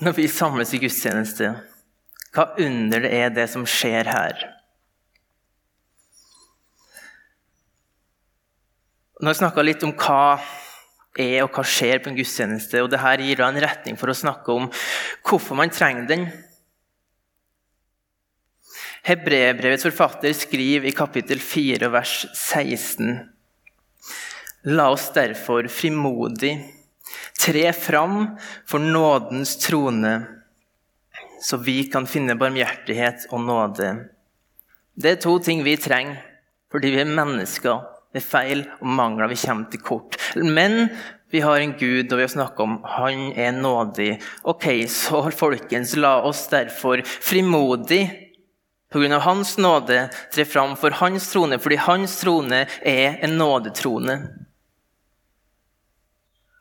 når 0.00 0.14
vi 0.16 0.28
samles 0.30 0.70
i 0.74 0.78
gudstjeneste. 0.78 1.50
Hva 2.34 2.46
under 2.62 3.02
det 3.02 3.10
er 3.16 3.32
det 3.34 3.46
som 3.50 3.66
skjer 3.66 4.06
her? 4.06 4.44
Nå 9.20 9.28
har 9.28 9.34
jeg 9.34 9.42
snakka 9.42 9.64
litt 9.66 9.82
om 9.84 9.92
hva 9.98 10.38
er, 11.18 11.42
og 11.44 11.50
hva 11.52 11.64
skjer 11.66 11.98
på 12.00 12.08
en 12.08 12.16
gudstjeneste. 12.16 12.80
og 12.80 12.88
Dette 12.92 13.16
gir 13.20 13.42
en 13.44 13.60
retning 13.60 13.98
for 14.00 14.08
å 14.08 14.16
snakke 14.16 14.54
om 14.54 14.70
hvorfor 15.26 15.58
man 15.58 15.74
trenger 15.74 16.06
den. 16.08 16.24
Hebreerbrevets 19.04 19.84
forfatter 19.88 20.32
skriver 20.36 20.88
i 20.88 20.96
kapittel 20.96 21.40
4, 21.42 21.90
vers 21.92 22.14
16.: 22.32 23.14
La 24.70 24.90
oss 24.92 25.08
derfor 25.12 25.68
frimodig 25.72 26.54
tre 27.40 27.72
fram 27.72 28.36
for 28.68 28.78
nådens 28.78 29.56
trone, 29.64 30.39
så 31.40 31.56
vi 31.56 31.82
kan 31.90 32.08
finne 32.08 32.36
barmhjertighet 32.38 33.28
og 33.30 33.44
nåde. 33.46 33.92
Det 35.00 35.14
er 35.14 35.22
to 35.22 35.38
ting 35.42 35.64
vi 35.64 35.78
trenger 35.80 36.20
fordi 36.70 36.92
vi 36.94 37.00
er 37.02 37.08
mennesker 37.10 37.80
med 38.14 38.22
feil 38.22 38.60
og 38.78 38.86
mangler. 38.86 39.30
Vi 39.30 39.38
kommer 39.42 39.70
til 39.72 39.82
kort. 39.82 40.18
Men 40.36 40.88
vi 41.30 41.42
har 41.42 41.58
en 41.58 41.76
Gud, 41.78 42.12
og 42.12 42.18
vi 42.18 42.26
har 42.26 42.32
snakka 42.32 42.62
om 42.62 42.76
han 42.86 43.32
er 43.38 43.52
nådig. 43.54 44.20
Ok, 44.42 44.66
så 44.90 45.24
folkens, 45.34 45.96
la 45.96 46.20
oss 46.26 46.44
derfor 46.50 47.02
frimodig 47.06 48.04
pga. 48.92 49.18
Hans 49.18 49.56
nåde 49.58 50.08
tre 50.34 50.44
fram 50.44 50.76
for 50.76 50.90
Hans 50.90 51.30
trone, 51.32 51.58
fordi 51.58 51.78
Hans 51.86 52.20
trone 52.20 52.64
er 52.82 53.18
en 53.22 53.38
nådetrone. 53.38 54.18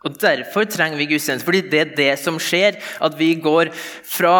Og 0.05 0.15
Derfor 0.21 0.63
trenger 0.63 0.97
vi 0.97 1.09
gudstjeneste, 1.09 1.45
fordi 1.45 1.61
det 1.69 1.79
er 1.79 1.95
det 1.95 2.11
som 2.21 2.37
skjer. 2.39 2.77
At 3.03 3.17
vi 3.19 3.33
går 3.35 3.73
fra 4.07 4.35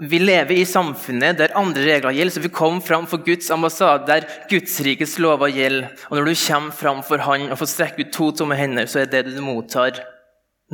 vi 0.00 0.18
lever 0.18 0.56
i 0.56 0.64
samfunnet 0.68 1.38
der 1.38 1.54
andre 1.58 1.84
regler 1.86 2.14
gjelder, 2.14 2.34
så 2.36 2.42
vi 2.44 2.52
kommer 2.54 2.84
fram 2.84 3.06
for 3.10 3.22
Guds 3.24 3.50
ambassade, 3.54 4.06
der 4.08 4.26
Guds 4.50 4.78
rikes 4.84 5.18
lover 5.18 5.52
gjelder. 5.52 5.92
Og 6.10 6.18
når 6.18 6.30
du 6.30 6.34
kommer 6.46 6.74
fram 6.74 7.02
for 7.06 7.22
Han 7.26 7.50
og 7.50 7.58
får 7.60 7.70
strekke 7.72 8.06
ut 8.06 8.12
to 8.12 8.30
tomme 8.32 8.58
hender, 8.58 8.86
så 8.86 9.04
er 9.04 9.12
det 9.12 9.26
du 9.30 9.40
mottar. 9.44 10.02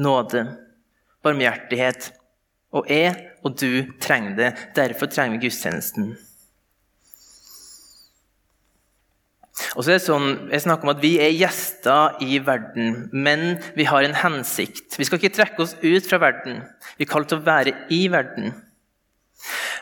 Nåde, 0.01 0.47
barmhjertighet. 1.23 2.13
Og 2.73 2.87
jeg 2.89 3.15
og 3.45 3.57
du 3.59 3.85
trenger 4.01 4.37
det. 4.37 4.51
Derfor 4.77 5.11
trenger 5.11 5.39
vi 5.39 5.49
gudstjenesten. 5.49 6.13
Og 9.77 9.85
så 9.85 9.93
er 9.93 9.99
det 9.99 10.07
sånn, 10.07 10.31
Jeg 10.51 10.65
snakker 10.65 10.89
om 10.89 10.95
at 10.95 11.03
vi 11.03 11.19
er 11.21 11.35
gjester 11.37 12.17
i 12.25 12.39
verden, 12.45 13.11
men 13.13 13.61
vi 13.77 13.85
har 13.85 14.03
en 14.03 14.17
hensikt. 14.17 14.97
Vi 14.97 15.05
skal 15.05 15.21
ikke 15.21 15.37
trekke 15.37 15.63
oss 15.63 15.77
ut 15.83 16.07
fra 16.09 16.19
verden. 16.23 16.63
Vi 16.97 17.05
er 17.05 17.11
kalt 17.11 17.29
til 17.29 17.41
å 17.41 17.47
være 17.47 17.75
i 17.93 18.07
verden. 18.09 18.55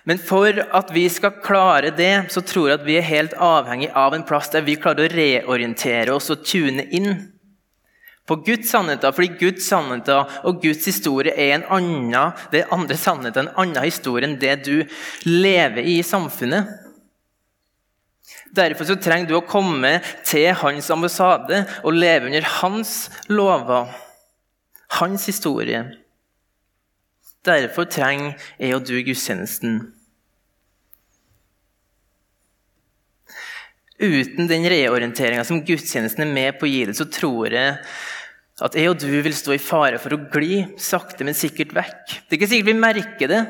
Men 0.05 0.21
for 0.23 0.55
at 0.55 0.93
vi 0.95 1.09
skal 1.11 1.41
klare 1.45 1.91
det, 1.97 2.31
så 2.33 2.41
tror 2.41 2.69
jeg 2.71 2.79
at 2.81 2.87
vi 2.87 2.97
er 2.99 3.09
helt 3.09 3.35
avhengig 3.35 3.91
av 3.97 4.15
en 4.15 4.25
plass 4.29 4.53
der 4.55 4.65
vi 4.67 4.79
klarer 4.81 5.09
å 5.09 5.17
reorientere 5.17 6.15
oss 6.15 6.31
og 6.33 6.47
tune 6.47 6.87
inn 6.95 7.11
på 8.29 8.37
Guds 8.47 8.71
sannheter. 8.71 9.13
Fordi 9.13 9.29
Guds 9.41 9.69
sannheter 9.69 10.41
og 10.47 10.61
Guds 10.63 10.87
historie 10.89 11.35
er 11.35 11.57
en 11.59 11.69
annen, 11.79 12.37
det 12.53 12.63
er 12.63 12.75
andre 12.75 12.99
sannheter, 13.01 13.47
en 13.47 13.57
annen 13.57 13.89
historie 13.89 14.29
enn 14.29 14.39
det 14.41 14.61
du 14.69 14.77
lever 15.27 15.83
i 15.85 15.99
i 15.99 16.07
samfunnet. 16.07 16.69
Derfor 18.55 18.89
så 18.89 18.97
trenger 19.01 19.29
du 19.29 19.37
å 19.39 19.47
komme 19.49 19.99
til 20.27 20.53
hans 20.57 20.89
ambassade 20.93 21.65
og 21.83 21.97
leve 21.97 22.31
under 22.31 22.45
hans 22.61 23.09
lover, 23.29 23.91
hans 25.01 25.27
historie. 25.29 25.83
Derfor 27.49 27.89
trenger 27.89 28.37
jeg 28.61 28.77
og 28.77 28.85
du 28.87 28.99
gudstjenesten. 29.07 29.81
Uten 33.99 34.47
den 34.47 34.67
reorienteringa 34.71 35.43
som 35.47 35.65
gudstjenesten 35.67 36.23
er 36.23 36.31
med 36.31 36.59
på 36.59 36.69
å 36.69 36.71
gi 36.71 36.85
deg, 36.87 36.95
så 36.99 37.09
tror 37.11 37.51
jeg 37.51 37.79
at 38.59 38.75
jeg 38.75 38.91
og 38.91 38.99
du 38.99 39.11
vil 39.23 39.35
stå 39.35 39.55
i 39.55 39.63
fare 39.63 39.99
for 40.03 40.15
å 40.15 40.21
gli 40.33 40.61
sakte, 40.83 41.27
men 41.27 41.37
sikkert 41.37 41.75
vekk. 41.77 42.05
Det 42.27 42.35
er 42.35 42.39
ikke 42.39 42.51
sikkert 42.51 42.71
vi 42.71 42.79
merker 42.79 43.31
det, 43.31 43.43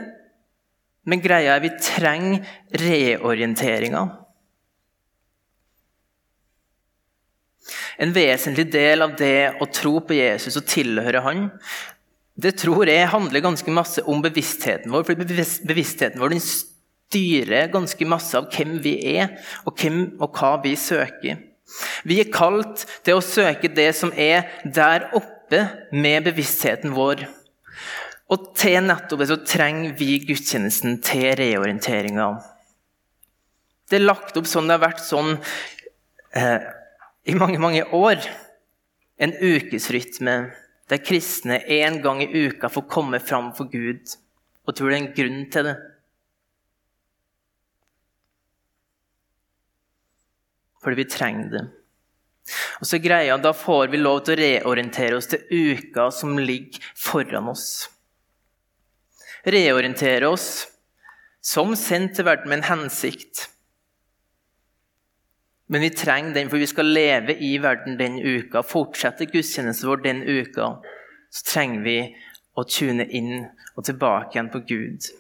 men 1.08 1.22
greia 1.24 1.54
er 1.56 1.64
vi 1.64 1.74
trenger 1.80 2.48
reorienteringa. 2.80 4.02
En 7.98 8.12
vesentlig 8.14 8.68
del 8.72 9.04
av 9.04 9.16
det 9.18 9.60
å 9.60 9.68
tro 9.74 9.98
på 10.06 10.16
Jesus 10.16 10.56
og 10.60 10.68
tilhøre 10.68 11.24
Han, 11.24 11.48
det 12.38 12.54
tror 12.60 12.86
jeg 12.86 13.10
handler 13.10 13.42
ganske 13.42 13.72
masse 13.74 14.02
om 14.06 14.20
bevisstheten 14.22 14.92
vår. 14.94 15.06
for 15.08 15.18
Bevisstheten 15.66 16.20
vår 16.22 16.36
styrer 16.38 17.72
ganske 17.72 18.06
masse 18.06 18.38
av 18.38 18.46
hvem 18.52 18.76
vi 18.84 18.94
er, 19.16 19.32
og, 19.64 19.74
hvem, 19.74 20.04
og 20.22 20.38
hva 20.38 20.52
vi 20.62 20.76
søker. 20.78 21.40
Vi 22.06 22.20
er 22.22 22.30
kalt 22.32 22.84
til 23.04 23.18
å 23.18 23.24
søke 23.24 23.70
det 23.72 23.90
som 23.96 24.12
er 24.14 24.46
der 24.64 25.10
oppe 25.18 25.64
med 25.92 26.28
bevisstheten 26.28 26.94
vår. 26.96 27.26
Og 28.28 28.52
til 28.60 28.78
nettopp 28.84 29.24
det 29.24 29.30
så 29.32 29.40
trenger 29.42 29.96
vi 29.98 30.20
gudstjenesten 30.28 31.00
til 31.04 31.32
reorienteringa. 31.40 32.30
Det 33.88 33.98
er 33.98 34.04
lagt 34.04 34.36
opp 34.36 34.46
sånn 34.46 34.68
det 34.68 34.76
har 34.76 34.84
vært 34.84 35.02
sånn 35.02 35.34
eh, 36.36 36.70
i 37.28 37.34
mange, 37.34 37.58
mange 37.60 37.86
år. 37.96 38.20
En 39.18 39.32
ukesrytme 39.32 40.38
der 40.88 41.02
kristne 41.04 41.60
en 41.78 42.00
gang 42.02 42.22
i 42.24 42.46
uka 42.46 42.70
får 42.72 42.88
komme 42.88 43.20
fram 43.20 43.52
for 43.56 43.68
Gud. 43.70 44.16
Og 44.66 44.76
tror 44.76 44.90
det 44.90 44.96
er 44.96 45.02
en 45.02 45.14
grunn 45.16 45.42
til 45.52 45.68
det. 45.68 45.76
Fordi 50.82 51.00
vi 51.00 51.10
trenger 51.10 51.52
det. 51.52 51.64
Og 52.80 52.86
så 52.88 53.00
greia, 53.02 53.36
Da 53.36 53.52
får 53.52 53.90
vi 53.92 54.00
lov 54.00 54.22
til 54.24 54.38
å 54.38 54.40
reorientere 54.40 55.16
oss 55.18 55.28
til 55.28 55.44
uka 55.50 56.10
som 56.14 56.38
ligger 56.38 56.80
foran 56.96 57.50
oss. 57.52 57.88
Reorientere 59.44 60.28
oss 60.28 60.66
som 61.44 61.74
sendt 61.76 62.16
til 62.16 62.24
verden 62.24 62.48
med 62.48 62.62
en 62.62 62.70
hensikt. 62.70 63.48
Men 65.68 65.84
vi 65.84 65.90
trenger 65.92 66.34
den, 66.34 66.48
for 66.48 66.60
vi 66.60 66.68
skal 66.68 66.88
leve 66.88 67.36
i 67.44 67.52
verden 67.60 67.98
den 68.00 68.16
uka. 68.18 68.62
Fortsette 68.64 69.28
gudstjenesten 69.28 69.88
vår 69.90 70.02
den 70.04 70.22
uka. 70.24 70.78
Så 71.30 71.44
trenger 71.52 71.84
vi 71.84 71.98
å 72.56 72.64
tune 72.64 73.04
inn 73.04 73.42
og 73.76 73.84
tilbake 73.86 74.34
igjen 74.34 74.52
på 74.52 74.62
Gud. 74.68 75.10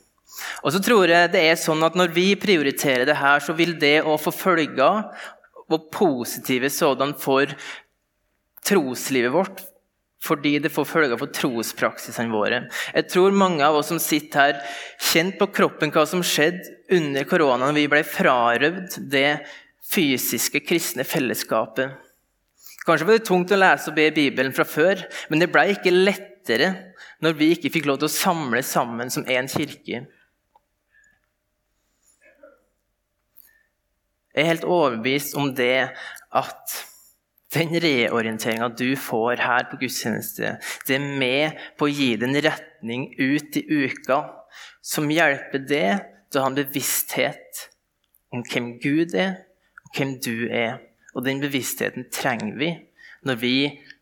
Og 0.62 0.72
så 0.72 0.80
tror 0.82 1.10
jeg 1.10 1.32
det 1.32 1.42
er 1.50 1.58
sånn 1.58 1.82
at 1.84 1.96
Når 1.98 2.12
vi 2.14 2.28
prioriterer 2.38 3.06
det 3.08 3.18
her, 3.18 3.42
så 3.44 3.54
vil 3.56 3.76
det 3.80 4.00
å 4.06 4.16
få 4.20 4.32
følger, 4.34 5.04
og 5.68 5.90
positive 5.92 6.70
sådan, 6.72 7.12
for 7.20 7.52
troslivet 8.64 9.34
vårt. 9.34 9.64
Fordi 10.24 10.56
det 10.58 10.72
får 10.74 10.86
følger 10.88 11.20
for 11.20 11.30
trospraksisene 11.30 12.32
våre. 12.32 12.64
Jeg 12.96 13.06
tror 13.12 13.36
mange 13.36 13.62
av 13.62 13.76
oss 13.78 13.92
som 13.92 14.00
sitter 14.02 14.40
her, 14.40 14.62
kjente 15.12 15.38
på 15.38 15.50
kroppen 15.60 15.92
hva 15.94 16.02
som 16.08 16.24
skjedde 16.26 16.64
under 16.96 17.28
koronaen. 17.28 17.76
Vi 17.76 17.86
ble 17.90 18.02
frarøvd 18.02 18.96
det 19.12 19.28
fysiske 19.88 20.60
kristne 20.66 21.06
fellesskapet. 21.06 21.96
Kanskje 22.86 23.08
var 23.08 23.18
det 23.18 23.26
tungt 23.28 23.52
å 23.52 23.58
lese 23.58 23.90
og 23.90 23.96
be 23.98 24.08
Bibelen 24.16 24.54
fra 24.56 24.64
før, 24.68 25.02
men 25.28 25.42
det 25.42 25.50
ble 25.52 25.66
ikke 25.74 25.92
lettere 25.92 26.70
når 27.24 27.34
vi 27.36 27.50
ikke 27.54 27.72
fikk 27.74 27.88
lov 27.88 28.00
til 28.00 28.08
å 28.08 28.14
samle 28.14 28.62
sammen 28.64 29.12
som 29.12 29.26
én 29.28 29.50
kirke. 29.50 30.06
Jeg 34.38 34.44
er 34.44 34.52
helt 34.52 34.68
overbevist 34.68 35.34
om 35.36 35.50
det 35.56 35.88
at 36.38 36.76
den 37.56 37.72
reorienteringa 37.82 38.68
du 38.76 38.92
får 39.00 39.40
her 39.40 39.66
på 39.70 39.80
gudstjeneste, 39.80 40.58
det 40.86 40.94
er 40.98 41.06
med 41.20 41.58
på 41.80 41.88
å 41.88 41.92
gi 41.92 42.12
deg 42.14 42.28
en 42.28 42.42
retning 42.44 43.08
ut 43.18 43.56
i 43.56 43.64
uka 43.66 44.20
som 44.84 45.08
hjelper 45.10 45.64
deg 45.64 46.06
til 46.28 46.40
å 46.40 46.44
ha 46.44 46.52
en 46.52 46.58
bevissthet 46.60 47.64
om 48.32 48.44
hvem 48.44 48.74
Gud 48.82 49.16
er, 49.16 49.47
hvem 49.96 50.18
du 50.24 50.48
er. 50.50 50.78
Og 51.16 51.24
den 51.26 51.40
bevisstheten 51.42 52.08
trenger 52.14 52.58
vi 52.60 52.72
når 53.26 53.40
vi 53.40 53.54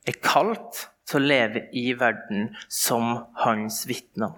er 0.07 0.19
kalt 0.23 0.87
til 1.07 1.21
å 1.21 1.29
leve 1.31 1.67
i 1.77 1.93
verden 1.99 2.51
som 2.73 3.15
hans 3.45 3.85
vitner. 3.89 4.35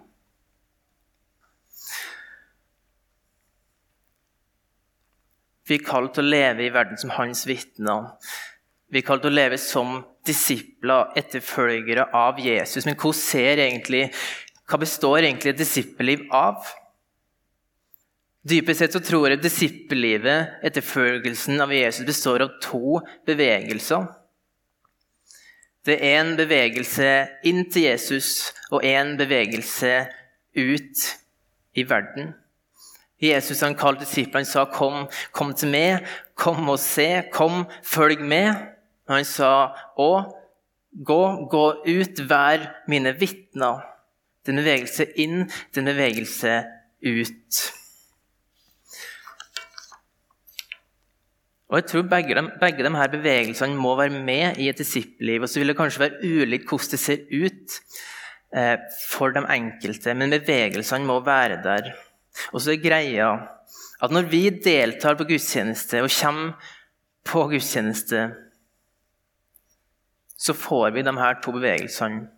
Vi 5.69 5.77
er 5.77 5.85
kalt 5.85 6.15
til 6.17 6.25
å 6.25 6.33
leve 6.33 6.65
i 6.65 6.73
verden 6.73 7.01
som 7.01 7.13
hans 7.13 7.45
vitner. 7.49 8.13
Vi 8.89 9.03
er 9.03 9.05
kalt 9.05 9.21
til 9.25 9.35
å 9.35 9.37
leve 9.37 9.59
som 9.61 9.99
disipler, 10.25 11.11
etterfølgere 11.21 12.07
av 12.17 12.39
Jesus. 12.41 12.87
Men 12.87 12.97
egentlig, 12.97 14.07
hva 14.69 14.81
består 14.81 15.27
egentlig 15.27 15.53
et 15.53 15.61
disippelliv 15.61 16.25
av? 16.33 16.65
Dypest 18.49 18.81
sett 18.81 18.95
så 18.95 19.01
tror 19.05 19.29
jeg 19.29 19.43
disippellivet, 19.43 20.61
etterfølgelsen 20.65 21.61
av 21.61 21.73
Jesus, 21.75 22.07
består 22.07 22.45
av 22.47 22.55
to 22.65 23.01
bevegelser. 23.29 24.07
Det 25.85 25.97
er 26.05 26.21
en 26.21 26.35
bevegelse 26.39 27.09
inn 27.49 27.65
til 27.73 27.89
Jesus 27.89 28.53
og 28.71 28.85
en 28.87 29.17
bevegelse 29.19 29.93
ut 30.57 31.05
i 31.77 31.85
verden. 31.89 32.33
Jesus 33.19 33.65
han 33.65 33.77
kalte 33.79 34.07
disiplene 34.07 34.47
sa, 34.47 34.65
'Kom, 34.65 35.09
kom 35.33 35.55
til 35.55 35.69
meg. 35.69 36.07
Kom 36.35 36.69
og 36.69 36.79
se. 36.79 37.25
Kom, 37.33 37.67
følg 37.83 38.21
med.' 38.21 38.55
Og 39.09 39.15
han 39.17 39.25
sa, 39.25 39.75
'Å, 39.99 40.33
gå, 41.05 41.49
gå 41.51 41.67
ut, 41.87 42.29
vær 42.29 42.85
mine 42.89 43.13
vitner.' 43.19 43.83
Det 44.45 44.55
er 44.55 44.59
en 44.59 44.65
bevegelse 44.65 45.05
inn, 45.17 45.45
det 45.45 45.77
er 45.77 45.81
en 45.81 45.97
bevegelse 45.97 46.65
ut. 47.03 47.73
Og 51.69 51.77
jeg 51.77 51.87
tror 51.91 52.07
begge, 52.09 52.35
de, 52.35 52.45
begge 52.61 52.85
de 52.85 52.93
her 52.97 53.11
bevegelsene 53.13 53.77
må 53.77 53.93
være 53.99 54.23
med 54.25 54.57
i 54.57 54.71
et 54.71 54.79
disippelliv. 54.81 55.43
Og 55.45 55.51
så 55.53 55.61
vil 55.61 55.69
det 55.69 55.77
kanskje 55.77 56.05
være 56.07 56.21
ulikt 56.25 56.69
hvordan 56.71 56.95
det 56.95 57.01
ser 57.03 57.27
ut 57.29 57.77
eh, 58.57 58.77
for 59.11 59.37
de 59.37 59.45
enkelte, 59.53 60.15
men 60.17 60.33
bevegelsene 60.33 61.09
må 61.09 61.19
være 61.27 61.61
der. 61.65 61.93
Og 62.53 62.63
så 62.63 62.73
er 62.73 62.81
greia 62.81 63.31
at 64.01 64.15
når 64.15 64.31
vi 64.31 64.45
deltar 64.65 65.19
på 65.19 65.27
gudstjeneste 65.29 66.01
og 66.05 66.13
kommer 66.15 66.73
på 67.29 67.45
gudstjeneste, 67.53 68.29
så 70.39 70.55
får 70.55 70.95
vi 70.95 71.03
de 71.03 71.15
her 71.19 71.41
to 71.43 71.53
bevegelsene 71.53 72.29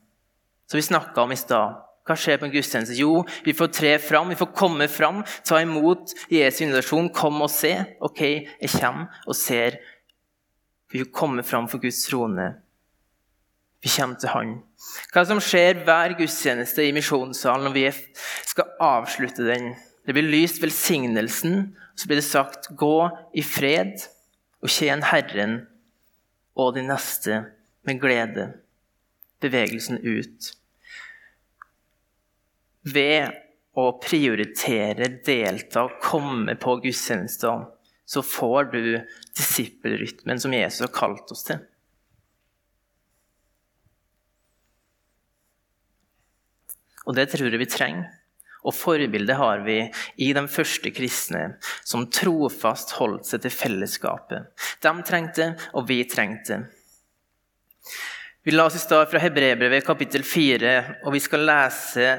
som 0.70 0.78
vi 0.78 0.86
snakka 0.86 1.22
om 1.22 1.32
i 1.34 1.38
stad. 1.38 1.78
Hva 2.10 2.16
skjer 2.18 2.40
på 2.40 2.48
en 2.48 2.50
gudstjeneste? 2.50 2.96
Jo, 2.98 3.20
vi 3.46 3.52
får 3.54 3.68
tre 3.70 3.90
fram, 4.02 4.32
vi 4.32 4.38
får 4.38 4.48
komme 4.58 4.88
fram, 4.90 5.20
ta 5.46 5.60
imot 5.62 6.10
Jesu 6.32 6.64
invitasjon, 6.64 7.12
kom 7.14 7.38
og 7.44 7.52
se. 7.54 7.70
Ok, 8.02 8.24
jeg 8.58 8.72
kommer 8.72 9.22
og 9.30 9.38
ser. 9.38 9.78
Vi 10.90 11.04
kommer 11.14 11.46
fram 11.46 11.68
for 11.70 11.78
Guds 11.78 12.02
trone. 12.08 12.48
Vi 13.78 13.92
kommer 13.94 14.18
til 14.18 14.34
Han. 14.34 14.56
Hva 15.14 15.22
som 15.28 15.38
skjer 15.38 15.84
hver 15.86 16.16
gudstjeneste 16.18 16.82
i 16.88 16.92
misjonssalen 16.96 17.68
når 17.68 17.76
vi 17.78 17.86
skal 18.50 18.74
avslutte 18.82 19.46
den? 19.46 19.70
Det 20.02 20.16
blir 20.16 20.26
lyst 20.34 20.58
velsignelsen, 20.58 21.76
så 21.94 22.10
blir 22.10 22.18
det 22.18 22.26
sagt 22.26 22.72
'gå 22.74 23.10
i 23.38 23.42
fred' 23.46 24.08
og 24.62 24.68
tjen 24.68 25.06
Herren 25.06 25.60
og 26.56 26.74
de 26.74 26.82
neste 26.82 27.44
med 27.86 28.00
glede. 28.00 28.52
Bevegelsen 29.40 30.02
ut. 30.02 30.59
Ved 32.88 33.34
å 33.76 33.90
prioritere, 34.02 35.08
delta, 35.24 35.84
og 35.86 35.98
komme 36.02 36.56
på 36.60 36.78
gudstjenester, 36.84 37.66
så 38.10 38.22
får 38.26 38.70
du 38.72 38.82
disippelrytmen 39.38 40.40
som 40.42 40.54
Jesus 40.54 40.86
har 40.86 40.94
kalt 40.94 41.30
oss 41.30 41.44
til. 41.46 41.60
Og 47.06 47.16
det 47.16 47.30
tror 47.32 47.50
jeg 47.50 47.60
vi 47.60 47.68
trenger. 47.70 48.08
Og 48.60 48.74
forbildet 48.76 49.38
har 49.40 49.62
vi 49.64 49.78
i 50.20 50.32
de 50.36 50.42
første 50.52 50.90
kristne, 50.92 51.54
som 51.86 52.04
trofast 52.12 52.92
holdt 52.98 53.30
seg 53.30 53.44
til 53.46 53.54
fellesskapet. 53.54 54.50
De 54.84 54.92
trengte, 55.08 55.46
og 55.72 55.88
vi 55.88 56.02
trengte. 56.04 56.60
Vi 58.44 58.52
la 58.52 58.66
oss 58.68 58.76
i 58.76 58.82
stad 58.82 59.08
fra 59.08 59.22
Hebrebrevet 59.22 59.86
kapittel 59.86 60.26
4, 60.26 60.74
og 61.06 61.16
vi 61.16 61.22
skal 61.24 61.46
lese 61.48 62.12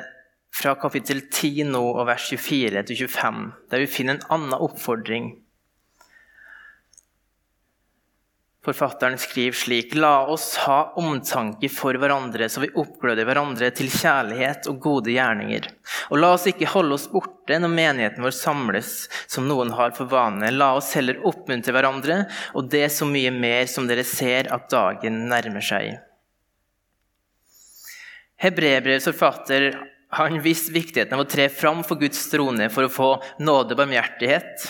fra 0.56 0.76
kapittel 0.80 1.24
10 1.28 1.70
nå 1.72 1.84
og 1.94 2.06
vers 2.10 2.28
24 2.34 2.84
til 2.90 3.08
25, 3.08 3.46
der 3.72 3.84
vi 3.84 3.90
finner 3.90 4.20
en 4.20 4.28
annen 4.36 4.60
oppfordring 4.60 5.32
Forfatteren 8.62 9.18
skriver 9.18 9.58
slik.: 9.58 9.96
La 9.96 10.28
oss 10.30 10.56
ha 10.68 10.94
omtanke 11.02 11.66
for 11.70 11.98
hverandre, 11.98 12.46
så 12.50 12.62
vi 12.62 12.70
oppgløder 12.78 13.26
hverandre 13.26 13.72
til 13.74 13.90
kjærlighet 13.90 14.68
og 14.70 14.78
gode 14.84 15.16
gjerninger. 15.16 15.66
Og 16.14 16.22
la 16.22 16.30
oss 16.36 16.46
ikke 16.52 16.70
holde 16.70 16.94
oss 16.94 17.08
borte 17.10 17.58
når 17.58 17.74
menigheten 17.74 18.22
vår 18.22 18.36
samles, 18.38 18.92
som 19.26 19.50
noen 19.50 19.74
har 19.74 19.96
for 19.98 20.12
vane. 20.12 20.54
La 20.54 20.76
oss 20.78 20.92
heller 20.94 21.24
oppmuntre 21.26 21.74
hverandre, 21.74 22.20
og 22.54 22.70
det 22.70 22.86
så 22.94 23.08
mye 23.10 23.34
mer 23.34 23.66
som 23.66 23.90
dere 23.90 24.06
ser 24.06 24.52
at 24.54 24.70
dagen 24.70 25.24
nærmer 25.32 25.66
seg. 25.66 25.98
Hebrebrevs 28.46 29.10
forfatter 29.10 29.72
han 30.12 30.42
visste 30.44 30.74
viktigheten 30.76 31.16
av 31.16 31.26
å 31.26 31.30
tre 31.30 31.48
fram 31.50 31.86
for 31.88 32.00
Guds 32.02 32.24
trone 32.32 32.68
for 32.74 32.88
å 32.88 32.92
få 32.92 33.12
nåde 33.40 33.76
og 33.76 33.80
barmhjertighet. 33.80 34.68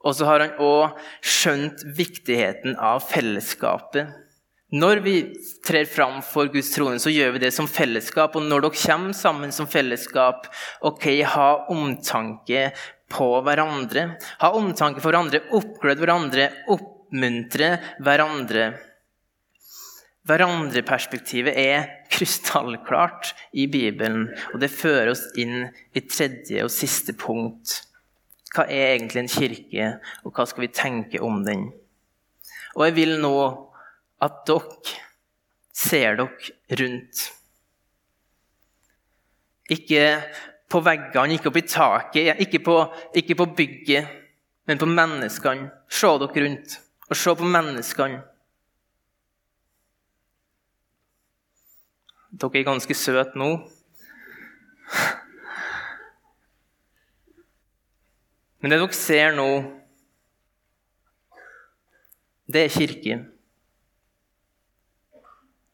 Og 0.00 0.16
så 0.16 0.26
har 0.26 0.42
han 0.42 0.58
òg 0.64 0.98
skjønt 1.20 1.84
viktigheten 1.96 2.78
av 2.80 3.04
fellesskapet. 3.06 4.10
Når 4.70 5.00
vi 5.02 5.14
trer 5.66 5.86
fram 5.90 6.20
for 6.22 6.50
Guds 6.50 6.70
trone, 6.74 7.00
så 7.02 7.10
gjør 7.10 7.34
vi 7.34 7.42
det 7.42 7.50
som 7.54 7.66
fellesskap. 7.70 8.36
Og 8.38 8.46
når 8.46 8.66
dere 8.66 8.78
kommer 8.78 9.16
sammen 9.18 9.54
som 9.54 9.68
fellesskap, 9.70 10.46
ok, 10.86 11.08
ha 11.26 11.48
omtanke 11.74 12.68
på 13.10 13.30
hverandre. 13.46 14.12
Ha 14.42 14.52
omtanke 14.54 15.02
for 15.02 15.10
hverandre, 15.10 15.42
oppglød 15.58 16.04
hverandre, 16.04 16.46
oppmuntre 16.70 17.72
hverandre. 17.98 18.70
Hverandreperspektivet 20.28 21.56
er 21.56 21.86
krystallklart 22.12 23.32
i 23.56 23.66
Bibelen, 23.72 24.28
og 24.52 24.60
det 24.60 24.72
fører 24.72 25.14
oss 25.14 25.24
inn 25.40 25.70
i 25.96 26.02
tredje 26.04 26.66
og 26.66 26.74
siste 26.74 27.16
punkt 27.16 27.80
hva 28.50 28.64
er 28.66 28.96
egentlig 28.96 29.22
en 29.22 29.30
kirke, 29.30 29.88
og 30.26 30.34
hva 30.34 30.46
skal 30.48 30.64
vi 30.64 30.72
tenke 30.74 31.20
om 31.22 31.42
den? 31.46 31.68
Og 32.74 32.86
jeg 32.88 32.96
vil 32.96 33.12
nå 33.22 33.34
at 34.22 34.40
dere 34.48 34.96
ser 35.80 36.18
dere 36.18 36.80
rundt. 36.80 37.22
Ikke 39.70 40.02
på 40.70 40.80
veggene, 40.82 41.36
ikke 41.36 41.50
opp 41.50 41.60
i 41.60 41.66
taket, 41.66 42.42
ikke 42.42 42.62
på, 42.66 42.76
ikke 43.22 43.38
på 43.38 43.46
bygget, 43.58 44.10
men 44.66 44.82
på 44.82 44.88
menneskene. 44.90 45.70
Se 45.90 46.10
dere 46.22 46.44
rundt, 46.44 46.76
og 47.06 47.18
se 47.18 47.34
på 47.38 47.54
menneskene. 47.54 48.24
Dere 52.30 52.60
er 52.60 52.66
ganske 52.68 52.94
søte 52.94 53.38
nå. 53.38 53.50
Men 58.60 58.72
det 58.72 58.78
dere 58.78 58.96
ser 58.96 59.34
nå, 59.34 59.48
det 62.50 62.64
er 62.66 62.74
kirken. 62.74 63.26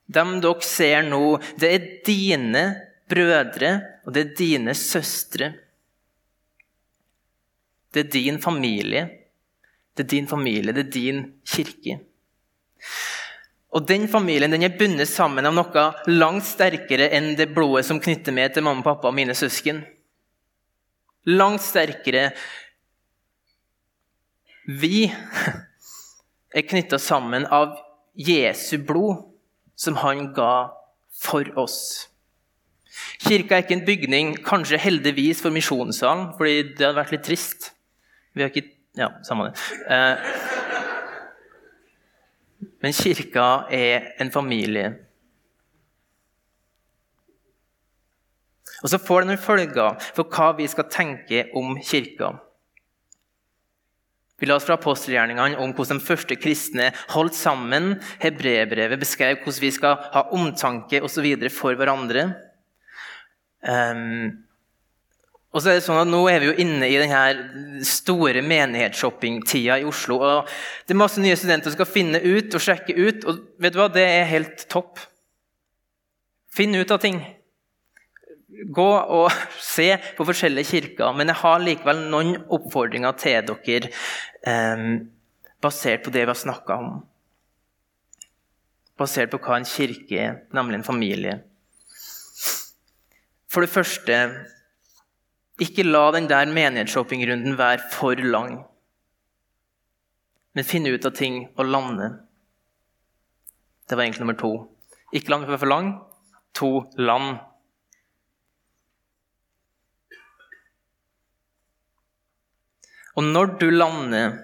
Dem 0.06 0.36
dere 0.44 0.64
ser 0.64 1.02
nå, 1.08 1.22
det 1.60 1.72
er 1.74 1.86
dine 2.06 2.64
brødre, 3.10 3.72
og 4.06 4.14
det 4.14 4.22
er 4.22 4.34
dine 4.38 4.74
søstre. 4.78 5.52
Det 7.92 8.06
er 8.06 8.12
din 8.12 8.40
familie. 8.42 9.06
Det 9.96 10.04
er 10.04 10.12
din 10.12 10.28
familie, 10.28 10.72
det 10.76 10.86
er 10.86 10.92
din 10.92 11.22
kirke. 11.48 11.98
Og 13.74 13.86
Den 13.88 14.06
familien 14.08 14.52
den 14.52 14.62
er 14.62 14.76
bundet 14.78 15.10
sammen 15.10 15.46
av 15.48 15.54
noe 15.56 15.86
langt 16.08 16.46
sterkere 16.46 17.10
enn 17.16 17.34
det 17.38 17.50
blodet 17.54 17.84
som 17.88 18.00
knytter 18.00 18.34
meg 18.34 18.54
til 18.54 18.64
mamma, 18.64 18.84
pappa 18.86 19.10
og 19.10 19.16
mine 19.16 19.34
søsken. 19.36 19.82
Langt 21.26 21.64
sterkere 21.66 22.30
vi 24.66 25.06
er 26.56 26.66
knytta 26.66 26.98
sammen 27.02 27.46
av 27.52 27.76
Jesu 28.16 28.78
blod, 28.82 29.26
som 29.76 29.98
han 30.00 30.30
ga 30.34 30.70
for 31.12 31.48
oss. 31.60 32.08
Kirka 33.20 33.58
er 33.58 33.64
ikke 33.64 33.76
en 33.76 33.86
bygning, 33.86 34.32
kanskje 34.46 34.80
heldigvis 34.80 35.42
for 35.44 35.52
misjonssalen, 35.52 36.30
fordi 36.38 36.72
det 36.76 36.86
hadde 36.86 36.96
vært 36.96 37.12
litt 37.12 37.26
trist. 37.28 37.70
Vi 38.32 38.44
har 38.44 38.52
ikke 38.54 38.72
Ja, 38.96 39.10
samme 39.28 39.50
det. 39.50 39.60
Eh, 39.92 40.75
men 42.86 42.94
kirka 42.94 43.66
er 43.74 44.12
en 44.22 44.30
familie. 44.30 44.92
Og 48.84 48.92
så 48.92 49.00
får 49.02 49.24
det 49.24 49.32
noen 49.32 49.42
følger 49.42 49.96
for 50.14 50.30
hva 50.30 50.52
vi 50.54 50.68
skal 50.70 50.86
tenke 50.92 51.48
om 51.58 51.74
kirka. 51.82 52.36
Vi 54.38 54.46
las 54.46 54.68
fra 54.68 54.76
apostelgjerningene 54.78 55.58
om 55.58 55.72
hvordan 55.74 55.98
de 55.98 56.06
første 56.06 56.38
kristne 56.38 56.92
holdt 57.10 57.34
sammen. 57.34 57.96
Hebreerbrevet 58.22 59.02
beskrev 59.02 59.40
hvordan 59.40 59.64
vi 59.64 59.72
skal 59.74 59.98
ha 60.14 60.26
omtanke 60.36 61.02
og 61.02 61.10
videre 61.24 61.50
for 61.50 61.74
hverandre. 61.74 62.28
Um, 63.66 64.45
og 65.54 65.62
så 65.62 65.70
er 65.70 65.78
det 65.78 65.86
sånn 65.86 66.02
at 66.02 66.10
Nå 66.10 66.20
er 66.28 66.42
vi 66.42 66.50
jo 66.50 66.56
inne 66.60 66.88
i 66.90 66.98
denne 67.00 67.84
store 67.86 68.42
menighetsshoppingtida 68.44 69.78
i 69.80 69.86
Oslo. 69.88 70.18
og 70.20 70.50
Det 70.84 70.92
er 70.92 71.00
masse 71.00 71.22
nye 71.22 71.36
studenter 71.38 71.70
som 71.70 71.78
skal 71.78 71.88
finne 71.88 72.20
ut 72.20 72.52
og 72.52 72.62
sjekke 72.62 72.96
ut. 72.96 73.24
og 73.24 73.40
vet 73.62 73.72
du 73.72 73.80
hva, 73.80 73.88
Det 73.88 74.04
er 74.04 74.28
helt 74.28 74.66
topp. 74.68 75.00
Finn 76.52 76.74
ut 76.76 76.90
av 76.90 77.00
ting. 77.00 77.22
Gå 78.68 78.90
og 79.16 79.30
se 79.60 79.94
på 80.16 80.26
forskjellige 80.28 80.70
kirker. 80.70 81.16
Men 81.16 81.32
jeg 81.32 81.40
har 81.40 81.64
likevel 81.64 82.04
noen 82.10 82.36
oppfordringer 82.52 83.16
til 83.16 83.48
dere 83.48 83.92
eh, 84.44 84.86
basert 85.62 86.04
på 86.04 86.12
det 86.12 86.26
vi 86.26 86.34
har 86.34 86.42
snakka 86.42 86.76
om. 86.82 86.98
Basert 89.00 89.32
på 89.32 89.40
hva 89.40 89.56
en 89.56 89.68
kirke 89.68 90.20
er, 90.20 90.36
nemlig 90.56 90.82
en 90.82 90.90
familie. 90.90 91.38
For 93.48 93.64
det 93.64 93.72
første 93.72 94.20
ikke 95.62 95.86
la 95.86 96.10
den 96.12 96.28
der 96.28 96.48
menighetsshoppingrunden 96.52 97.56
være 97.56 97.80
for 97.92 98.20
lang. 98.20 98.58
Men 100.56 100.64
finne 100.64 100.92
ut 100.92 101.04
av 101.08 101.14
ting 101.16 101.46
og 101.56 101.68
lande. 101.68 102.10
Det 103.88 103.96
var 103.96 104.04
egentlig 104.04 104.24
nummer 104.24 104.40
to. 104.40 104.52
Ikke 105.16 105.32
la 105.32 105.38
være 105.44 105.60
for 105.62 105.72
lang. 105.72 105.92
To 106.56 106.70
land. 106.96 107.38
Og 113.16 113.24
når 113.24 113.54
du 113.60 113.70
lander, 113.72 114.34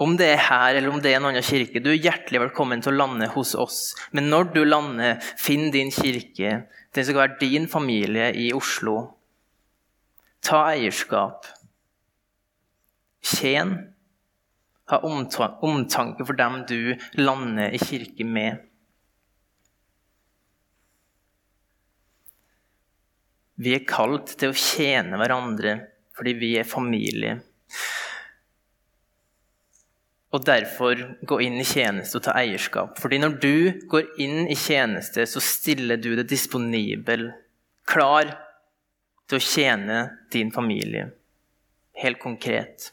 om 0.00 0.16
det 0.16 0.26
er 0.34 0.42
her 0.44 0.76
eller 0.76 0.92
om 0.92 1.00
det 1.00 1.12
er 1.12 1.20
en 1.20 1.28
annen 1.30 1.44
kirke, 1.44 1.80
du 1.80 1.88
er 1.92 2.00
hjertelig 2.00 2.42
velkommen 2.42 2.84
til 2.84 2.92
å 2.92 2.98
lande 3.00 3.30
hos 3.32 3.54
oss. 3.56 3.94
Men 4.12 4.28
når 4.32 4.52
du 4.52 4.60
lander, 4.64 5.20
finn 5.40 5.70
din 5.72 5.92
kirke. 5.92 6.66
Den 6.92 7.04
som 7.04 7.14
skal 7.14 7.22
være 7.22 7.40
din 7.40 7.68
familie 7.68 8.28
i 8.36 8.50
Oslo. 8.56 9.19
Ta 10.40 10.64
eierskap. 10.72 11.46
Tjen. 13.20 13.76
Ha 14.90 14.98
omtanke 15.04 16.24
for 16.26 16.34
dem 16.34 16.64
du 16.68 16.96
lander 17.20 17.76
i 17.76 17.78
kirke 17.78 18.26
med. 18.26 18.64
Vi 23.60 23.74
er 23.76 23.84
kalt 23.84 24.32
til 24.40 24.54
å 24.54 24.56
tjene 24.56 25.20
hverandre 25.20 25.76
fordi 26.16 26.32
vi 26.40 26.50
er 26.60 26.68
familie. 26.68 27.36
Og 30.30 30.44
derfor 30.46 31.00
gå 31.26 31.40
inn 31.44 31.58
i 31.60 31.66
tjeneste 31.66 32.20
og 32.20 32.24
ta 32.24 32.34
eierskap. 32.38 32.98
Fordi 33.02 33.18
når 33.20 33.36
du 33.42 33.54
går 33.90 34.12
inn 34.22 34.44
i 34.48 34.56
tjeneste, 34.56 35.24
så 35.26 35.42
stiller 35.42 36.00
du 36.00 36.12
deg 36.14 36.28
disponibel, 36.30 37.30
klar 37.88 38.30
til 39.30 39.38
å 39.38 39.44
tjene 39.44 40.00
din 40.34 40.50
familie. 40.54 41.10
Helt 42.00 42.18
konkret. 42.22 42.90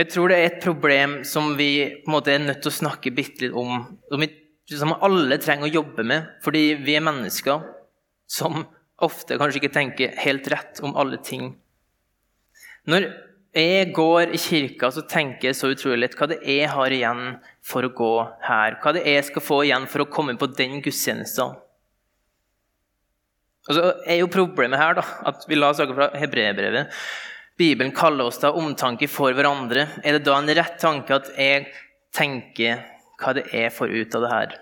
Jeg 0.00 0.08
tror 0.14 0.30
det 0.30 0.38
er 0.38 0.48
et 0.48 0.62
problem 0.62 1.18
som 1.28 1.54
vi 1.58 1.72
på 2.00 2.08
en 2.08 2.14
måte 2.14 2.32
er 2.32 2.42
nødt 2.42 2.62
til 2.64 2.72
å 2.72 2.78
snakke 2.78 3.12
litt 3.14 3.42
om. 3.50 3.82
Som, 4.08 4.22
vi, 4.22 4.30
som 4.72 4.94
alle 4.96 5.38
trenger 5.42 5.68
å 5.68 5.74
jobbe 5.80 6.06
med, 6.06 6.30
fordi 6.44 6.62
vi 6.80 6.96
er 6.96 7.04
mennesker 7.04 7.66
som 8.30 8.62
ofte 9.00 9.36
kanskje 9.40 9.60
ikke 9.60 9.74
tenker 9.74 10.16
helt 10.24 10.48
rett 10.52 10.80
om 10.86 10.96
alle 10.98 11.18
ting. 11.24 11.52
Når 12.88 13.08
jeg 13.56 13.90
går 13.96 14.30
i 14.30 14.38
kirka, 14.38 14.92
så 14.94 15.02
tenker 15.10 15.48
jeg 15.48 15.58
så 15.58 15.72
utrolig 15.72 16.04
litt 16.04 16.14
hva 16.18 16.28
det 16.30 16.38
er 16.44 16.60
jeg 16.60 16.70
har 16.70 16.94
igjen 16.94 17.24
for 17.66 17.86
å 17.86 17.90
gå 17.94 18.12
her. 18.46 18.76
Hva 18.82 18.92
det 18.94 19.02
er 19.02 19.18
jeg 19.18 19.26
skal 19.32 19.42
få 19.42 19.58
igjen 19.66 19.88
for 19.90 20.04
å 20.04 20.10
komme 20.12 20.36
på 20.38 20.50
den 20.54 20.78
gudstjenesten. 20.84 21.56
Og 23.68 23.76
så 23.76 23.90
er 24.06 24.20
jo 24.20 24.30
problemet 24.30 24.80
her 24.80 24.96
da, 24.98 25.04
at 25.26 25.44
vi 25.50 25.58
la 25.58 25.72
saker 25.74 25.98
fra 25.98 26.08
hebreerbrevet. 26.18 26.94
Bibelen 27.60 27.92
kaller 27.92 28.30
oss 28.30 28.40
da 28.40 28.54
omtanke 28.56 29.10
for 29.10 29.34
hverandre. 29.36 29.88
Er 30.02 30.16
det 30.16 30.24
da 30.26 30.38
en 30.38 30.54
rett 30.56 30.78
tanke 30.80 31.18
at 31.18 31.28
jeg 31.36 31.66
tenker 32.16 32.80
hva 33.20 33.34
det 33.36 33.48
er 33.52 33.68
for 33.74 33.90
ut 33.90 34.14
av 34.16 34.24
det 34.24 34.32
her? 34.32 34.56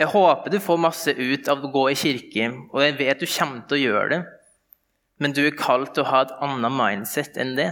Jeg 0.00 0.10
håper 0.14 0.50
du 0.50 0.58
får 0.64 0.80
masse 0.80 1.12
ut 1.12 1.48
av 1.52 1.60
å 1.60 1.70
gå 1.70 1.86
i 1.92 1.96
kirke, 1.98 2.46
og 2.72 2.80
jeg 2.82 2.96
vet 2.96 3.20
du 3.20 3.28
kommer 3.28 3.66
til 3.68 3.76
å 3.76 3.84
gjøre 3.84 4.12
det. 4.14 4.20
Men 5.20 5.36
du 5.36 5.42
er 5.44 5.56
kalt 5.56 5.94
til 5.94 6.06
å 6.06 6.10
ha 6.10 6.24
et 6.24 6.36
annet 6.42 6.72
mindset 6.72 7.36
enn 7.40 7.54
det. 7.58 7.70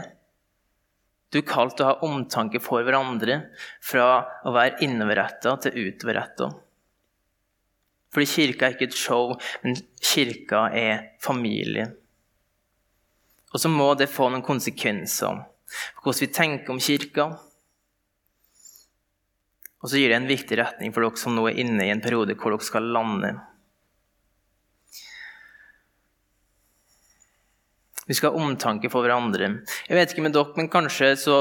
Du 1.32 1.40
er 1.40 1.48
kalt 1.48 1.76
til 1.76 1.84
å 1.84 1.90
ha 1.90 2.06
omtanke 2.06 2.61
for 2.61 2.84
hverandre, 2.84 3.40
fra 3.84 4.08
å 4.44 4.52
være 4.54 4.80
innoverretta 4.84 5.54
til 5.64 5.88
utoverretta. 5.88 6.50
Fordi 8.12 8.28
kirka 8.28 8.68
er 8.68 8.76
ikke 8.76 8.88
et 8.88 8.96
show, 8.96 9.34
men 9.64 9.76
kirka 10.00 10.68
er 10.76 11.02
familie. 11.24 11.90
Og 13.52 13.61
så 13.61 13.70
må 13.72 13.90
det 13.96 14.11
få 14.12 14.28
noen 14.32 14.44
konsekvenser 14.44 15.44
for 15.68 16.08
hvordan 16.08 16.22
vi 16.24 16.32
tenker 16.32 16.72
om 16.72 16.80
kirka. 16.80 17.28
Og 19.78 19.92
så 19.92 20.00
gir 20.00 20.11
det 20.11 20.18
en 20.18 20.28
viktig 20.28 20.56
retning 20.58 20.92
for 20.94 21.04
dere 21.04 21.20
som 21.20 21.37
nå 21.37 21.44
er 21.50 21.61
inne 21.62 21.87
i 21.87 21.92
en 21.92 22.02
periode 22.04 22.37
hvor 22.40 22.56
dere 22.56 22.66
skal 22.66 22.88
lande. 22.96 23.34
Vi 28.08 28.16
skal 28.16 28.32
ha 28.32 28.40
omtanke 28.40 28.88
for 28.92 29.04
hverandre. 29.04 29.50
Jeg 29.88 29.96
vet 29.98 30.12
ikke 30.14 30.24
med 30.24 30.34
dere, 30.36 30.54
men 30.56 30.70
kanskje 30.72 31.12
så 31.20 31.38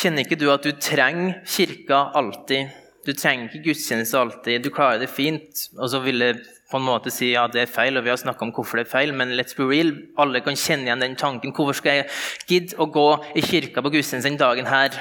kjenner 0.00 0.26
ikke 0.26 0.38
du 0.38 0.48
at 0.50 0.66
du 0.66 0.72
trenger 0.74 1.40
kirka 1.46 2.08
alltid. 2.18 2.72
Du 3.06 3.12
trenger 3.16 3.48
ikke 3.48 3.70
gudstjeneste 3.70 4.18
alltid. 4.18 4.64
Du 4.64 4.70
klarer 4.74 4.98
det 5.00 5.08
fint. 5.10 5.68
Og 5.78 5.88
så 5.92 6.02
vil 6.04 6.20
jeg 6.20 6.40
på 6.70 6.78
en 6.78 6.86
måte 6.86 7.10
si 7.14 7.32
ja, 7.32 7.46
det 7.50 7.64
er 7.64 7.70
feil, 7.70 7.96
og 7.98 8.04
vi 8.04 8.12
har 8.12 8.18
snakka 8.20 8.44
om 8.46 8.52
hvorfor 8.54 8.78
det 8.78 8.86
er 8.86 8.90
feil, 8.90 9.14
men 9.16 9.32
let's 9.38 9.56
be 9.56 9.66
real. 9.66 9.94
Alle 10.20 10.42
kan 10.44 10.58
kjenne 10.58 10.90
igjen 10.90 11.02
den 11.02 11.16
tanken. 11.18 11.54
Hvorfor 11.56 11.78
skal 11.78 12.00
jeg 12.00 12.10
gidde 12.50 12.78
å 12.78 12.90
gå 12.90 13.08
i 13.38 13.46
kirka 13.46 13.82
på 13.82 13.94
gudstjeneste 13.94 14.30
den 14.30 14.42
dagen 14.42 14.68
her? 14.70 14.98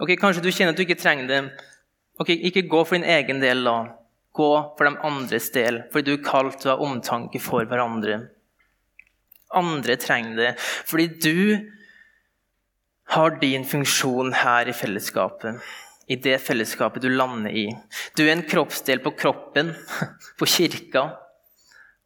Ok, 0.00 0.12
Kanskje 0.20 0.44
du 0.44 0.50
kjenner 0.52 0.74
at 0.74 0.80
du 0.80 0.84
ikke 0.84 0.98
trenger 1.00 1.30
det. 1.30 1.40
Ok, 2.20 2.34
Ikke 2.34 2.66
gå 2.68 2.82
for 2.84 2.96
din 2.96 3.08
egen 3.08 3.40
del, 3.40 3.64
da. 3.64 4.05
Gå 4.36 4.50
for 4.76 4.88
de 4.88 5.00
andres 5.06 5.48
del, 5.54 5.82
fordi 5.92 6.10
du 6.10 6.16
er 6.18 6.26
kalt 6.26 6.60
til 6.60 6.72
å 6.72 6.76
ha 6.76 6.88
omtanke 6.90 7.40
for 7.42 7.64
hverandre. 7.68 8.20
Andre 9.56 9.94
trenger 10.02 10.40
det 10.40 10.52
fordi 10.58 11.06
du 11.22 11.72
har 13.14 13.36
din 13.40 13.64
funksjon 13.64 14.32
her 14.34 14.68
i 14.68 14.74
fellesskapet. 14.74 15.60
I 16.06 16.18
det 16.22 16.38
fellesskapet 16.42 17.02
du 17.02 17.08
lander 17.10 17.54
i. 17.54 17.68
Du 18.18 18.24
er 18.26 18.34
en 18.34 18.46
kroppsdel 18.46 19.00
på 19.02 19.14
kroppen, 19.18 19.72
på 20.38 20.48
kirka. 20.50 21.08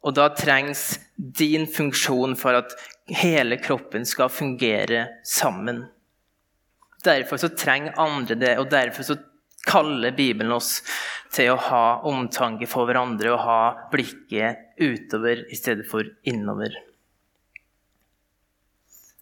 Og 0.01 0.15
da 0.17 0.29
trengs 0.33 0.95
din 1.15 1.67
funksjon 1.69 2.33
for 2.39 2.57
at 2.57 2.73
hele 3.21 3.57
kroppen 3.61 4.05
skal 4.09 4.31
fungere 4.33 5.07
sammen. 5.27 5.83
Derfor 7.05 7.41
så 7.41 7.51
trenger 7.57 7.97
andre 8.01 8.37
det, 8.37 8.55
og 8.61 8.69
derfor 8.71 9.05
så 9.05 9.17
kaller 9.67 10.13
Bibelen 10.15 10.53
oss 10.55 10.79
til 11.31 11.53
å 11.53 11.59
ha 11.69 11.83
omtanke 12.09 12.67
for 12.69 12.89
hverandre 12.89 13.33
og 13.33 13.43
ha 13.45 13.59
blikket 13.91 14.81
utover 14.81 15.45
i 15.51 15.57
stedet 15.57 15.87
for 15.89 16.07
innover. 16.27 16.73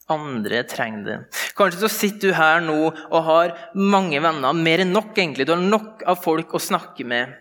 Andre 0.10 0.64
trenger 0.66 1.04
det. 1.06 1.18
Kanskje 1.58 1.84
så 1.84 1.92
sitter 1.94 2.32
du 2.32 2.38
her 2.38 2.64
nå 2.66 2.78
og 2.88 3.20
har 3.28 3.54
mange 3.78 4.18
venner, 4.24 4.58
mer 4.58 4.82
enn 4.82 4.96
nok 4.96 5.12
egentlig. 5.14 5.46
Du 5.46 5.54
har 5.54 5.62
nok 5.62 6.02
av 6.10 6.24
folk 6.24 6.56
å 6.58 6.64
snakke 6.64 7.06
med. 7.06 7.36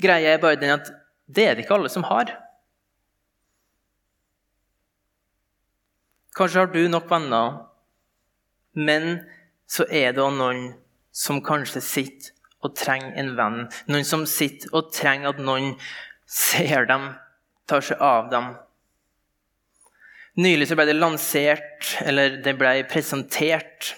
Greia 0.00 0.32
er 0.32 0.40
bare 0.42 0.60
den 0.60 0.72
at 0.78 0.88
det 1.28 1.44
er 1.44 1.56
det 1.56 1.66
ikke 1.66 1.76
alle 1.76 1.92
som 1.92 2.06
har. 2.08 2.32
Kanskje 6.34 6.64
har 6.64 6.72
du 6.72 6.80
nok 6.90 7.10
venner, 7.12 7.60
men 8.74 9.20
så 9.70 9.84
er 9.86 10.16
det 10.16 10.24
noen 10.34 10.72
som 11.14 11.38
kanskje 11.44 11.84
sitter 11.84 12.33
og 12.64 12.74
trenger 12.78 13.14
en 13.20 13.34
venn. 13.38 13.58
Noen 13.92 14.06
som 14.08 14.24
sitter 14.28 14.72
og 14.74 14.92
trenger 14.94 15.34
at 15.34 15.42
noen 15.42 15.74
ser 16.24 16.88
dem, 16.88 17.10
tar 17.68 17.84
seg 17.84 18.00
av 18.02 18.30
dem. 18.32 18.54
Nylig 20.40 20.72
ble 20.74 20.88
det 20.88 20.96
lansert, 20.98 21.92
eller 22.02 22.40
det 22.42 22.56
ble 22.58 22.80
presentert, 22.90 23.92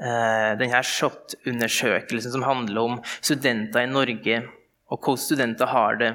eh, 0.00 0.52
denne 0.56 0.80
SHoT-undersøkelsen 0.80 2.32
som 2.32 2.46
handler 2.46 2.80
om 2.80 3.00
studenter 3.20 3.84
i 3.84 3.90
Norge, 3.90 4.42
og 4.88 5.00
hvordan 5.02 5.24
studenter 5.26 5.68
har 5.68 6.00
det. 6.00 6.12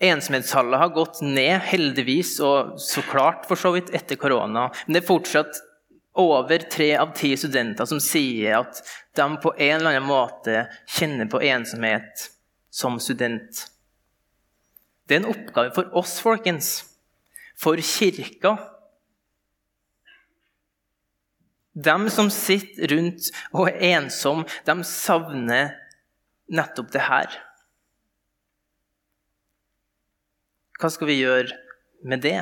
Ensomhetstallet 0.00 0.80
har 0.80 0.94
gått 0.96 1.20
ned, 1.22 1.60
heldigvis, 1.68 2.38
og 2.40 2.78
så 2.80 3.04
klart 3.04 3.44
for 3.46 3.60
så 3.60 3.74
vidt 3.76 3.92
etter 3.94 4.16
korona. 4.16 4.70
Men 4.86 4.96
det 4.96 5.02
er 5.02 5.10
fortsatt 5.12 5.60
over 6.18 6.58
tre 6.58 6.96
av 6.98 7.12
ti 7.16 7.36
studenter 7.38 7.86
som 7.86 8.00
sier 8.02 8.58
at 8.58 8.80
de 9.16 9.26
på 9.42 9.52
en 9.56 9.76
eller 9.76 9.94
annen 9.94 10.08
måte 10.08 10.64
kjenner 10.90 11.30
på 11.30 11.42
ensomhet 11.46 12.26
som 12.70 12.98
student. 13.02 13.66
Det 15.06 15.16
er 15.16 15.22
en 15.22 15.32
oppgave 15.32 15.74
for 15.74 15.90
oss, 15.98 16.18
folkens, 16.22 16.72
for 17.58 17.80
kirka. 17.82 18.56
De 21.74 21.96
som 22.10 22.30
sitter 22.34 22.90
rundt 22.94 23.30
og 23.54 23.70
er 23.70 23.78
ensomme, 23.96 24.46
de 24.66 24.76
savner 24.86 25.74
nettopp 26.50 26.90
det 26.94 27.06
her. 27.06 27.38
Hva 30.80 30.90
skal 30.90 31.10
vi 31.10 31.20
gjøre 31.20 31.54
med 32.08 32.22
det? 32.24 32.38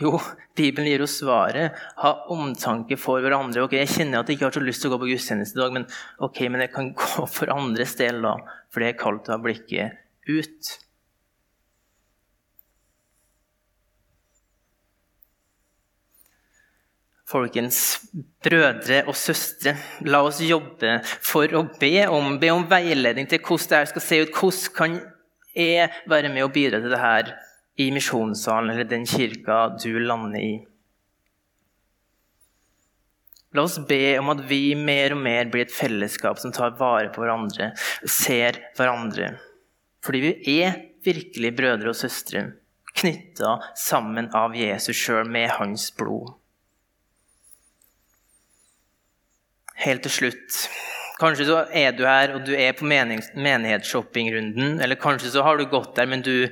Jo, 0.00 0.16
Bibelen 0.56 0.88
gir 0.88 1.02
oss 1.04 1.18
svaret. 1.20 1.76
Ha 2.00 2.12
omtanke 2.32 2.96
for 3.00 3.20
hverandre. 3.20 3.66
Ok, 3.66 3.76
Jeg 3.76 3.90
kjenner 3.92 4.22
at 4.22 4.30
jeg 4.30 4.38
ikke 4.38 4.48
har 4.48 4.54
så 4.56 4.64
lyst 4.64 4.80
til 4.84 4.88
å 4.88 4.94
gå 4.94 5.02
på 5.02 5.10
gudstjeneste 5.10 5.58
i 5.58 5.62
dag, 5.62 5.74
men 5.76 5.84
ok, 6.24 6.46
men 6.48 6.64
jeg 6.64 6.72
kan 6.72 6.94
gå 7.02 7.26
for 7.28 7.52
andre 7.52 7.88
steder 7.88 8.22
da. 8.24 8.38
For 8.72 8.80
det 8.80 8.92
er 8.92 9.02
kaldt 9.02 9.28
å 9.28 9.36
ha 9.36 9.42
blikket 9.42 10.00
ut. 10.30 10.72
Folkens, 17.32 17.78
brødre 18.44 19.04
og 19.08 19.16
søstre, 19.16 19.72
la 20.04 20.20
oss 20.24 20.40
jobbe 20.44 20.98
for 21.04 21.52
å 21.56 21.64
be 21.80 21.94
om, 22.12 22.36
be 22.40 22.50
om 22.52 22.66
veiledning 22.68 23.28
til 23.28 23.40
hvordan 23.40 23.84
det 23.84 23.92
skal 23.92 24.04
se 24.04 24.20
ut. 24.24 24.36
Hvordan 24.36 24.76
kan 24.76 25.00
jeg 25.56 25.88
være 26.08 26.32
med 26.32 26.44
og 26.44 26.52
bidra 26.52 26.80
til 26.80 26.92
det 26.92 27.00
her 27.00 27.32
i 27.80 27.88
misjonssalen 27.94 28.70
eller 28.70 28.88
den 28.88 29.06
kirka 29.08 29.64
du 29.82 29.98
lander 30.00 30.40
i? 30.40 30.52
La 33.52 33.66
oss 33.66 33.78
be 33.88 34.18
om 34.18 34.30
at 34.32 34.40
vi 34.48 34.72
mer 34.78 35.12
og 35.12 35.20
mer 35.24 35.50
blir 35.52 35.66
et 35.66 35.74
fellesskap 35.74 36.40
som 36.40 36.54
tar 36.56 36.76
vare 36.78 37.10
på 37.12 37.20
hverandre, 37.20 37.72
ser 38.08 38.58
hverandre. 38.78 39.34
Fordi 40.02 40.22
vi 40.24 40.60
er 40.62 40.78
virkelig 41.04 41.52
brødre 41.58 41.92
og 41.92 41.98
søstre, 41.98 42.46
knytta 42.96 43.58
sammen 43.78 44.30
av 44.36 44.56
Jesus 44.56 44.96
sjøl 44.96 45.28
med 45.28 45.52
hans 45.58 45.90
blod. 45.96 46.32
Helt 49.82 50.04
til 50.06 50.14
slutt 50.16 50.58
Kanskje 51.22 51.46
så 51.46 51.60
er 51.70 51.94
du 51.94 52.02
her 52.08 52.34
og 52.34 52.42
du 52.48 52.52
er 52.56 52.74
på 52.74 52.88
menighetsshoppingrunden. 52.88 54.80
Eller 54.82 54.98
kanskje 54.98 55.30
så 55.30 55.44
har 55.46 55.58
du 55.58 55.68
gått 55.70 55.94
der, 55.98 56.10
men 56.10 56.24
du 56.24 56.48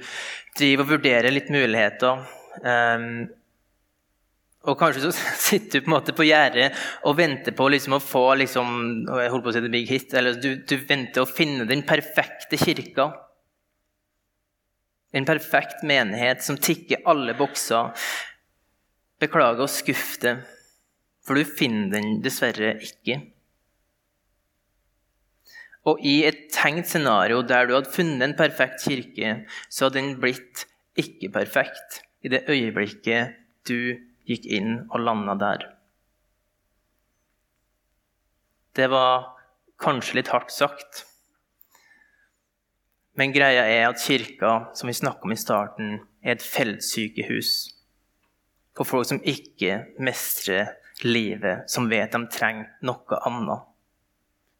driver 0.59 0.87
og 0.87 0.93
vurderer 0.95 1.35
litt 1.35 1.51
muligheter. 1.51 2.23
Um, 2.63 3.09
og 4.69 4.77
kanskje 4.79 5.09
så 5.09 5.13
sitter 5.49 5.81
du 5.81 5.87
på 5.87 5.91
en 5.91 5.97
måte 5.97 6.15
på 6.17 6.27
gjerdet 6.29 6.69
og 7.09 7.17
venter 7.19 7.55
på 7.57 7.69
liksom 7.73 7.97
å 7.97 8.03
få 8.05 8.25
liksom, 8.43 8.77
jeg 9.09 9.33
holdt 9.33 9.47
på 9.47 9.53
å 9.53 9.57
si 9.57 9.65
the 9.65 9.73
big 9.73 9.91
hit, 9.91 10.15
eller 10.15 10.39
du, 10.39 10.53
du 10.63 10.77
venter 10.89 11.25
å 11.25 11.31
finne 11.31 11.67
den 11.69 11.83
perfekte 11.89 12.61
kirka. 12.61 13.11
En 15.17 15.27
perfekt 15.27 15.83
menighet 15.83 16.45
som 16.47 16.61
tikker 16.61 17.03
alle 17.11 17.35
bokser. 17.39 17.91
Beklager 19.21 19.67
å 19.67 19.71
skuffe 19.71 20.23
deg. 20.23 20.47
For 21.27 21.37
du 21.37 21.45
finner 21.45 21.91
den 21.93 22.21
dessverre 22.25 22.77
ikke. 22.85 23.19
Og 25.89 26.01
i 26.05 26.21
et 26.29 26.49
tenkt 26.53 26.91
scenario 26.91 27.41
der 27.47 27.69
du 27.69 27.75
hadde 27.79 27.93
funnet 27.93 28.27
en 28.27 28.37
perfekt 28.37 28.85
kirke, 28.85 29.45
så 29.73 29.87
hadde 29.87 30.01
den 30.01 30.15
blitt 30.21 30.67
ikke 31.01 31.31
perfekt 31.33 32.03
i 32.21 32.33
det 32.33 32.45
øyeblikket 32.51 33.37
du 33.69 33.97
gikk 34.29 34.45
inn 34.47 34.83
og 34.91 35.01
landa 35.07 35.37
der. 35.41 35.65
Det 38.77 38.91
var 38.93 39.33
kanskje 39.81 40.21
litt 40.21 40.31
hardt 40.31 40.53
sagt. 40.55 41.07
Men 43.19 43.33
greia 43.35 43.65
er 43.67 43.89
at 43.89 44.01
kirka, 44.01 44.71
som 44.77 44.89
vi 44.89 44.97
snakka 44.97 45.27
om 45.27 45.35
i 45.35 45.41
starten, 45.41 45.97
er 46.23 46.37
et 46.37 46.45
feltsykehus 46.45 47.55
for 48.77 48.89
folk 48.89 49.09
som 49.09 49.21
ikke 49.29 49.81
mestrer 50.01 50.71
livet, 51.05 51.67
som 51.69 51.89
vet 51.91 52.13
de 52.15 52.21
trenger 52.33 52.71
noe 52.87 53.19
annet. 53.29 53.70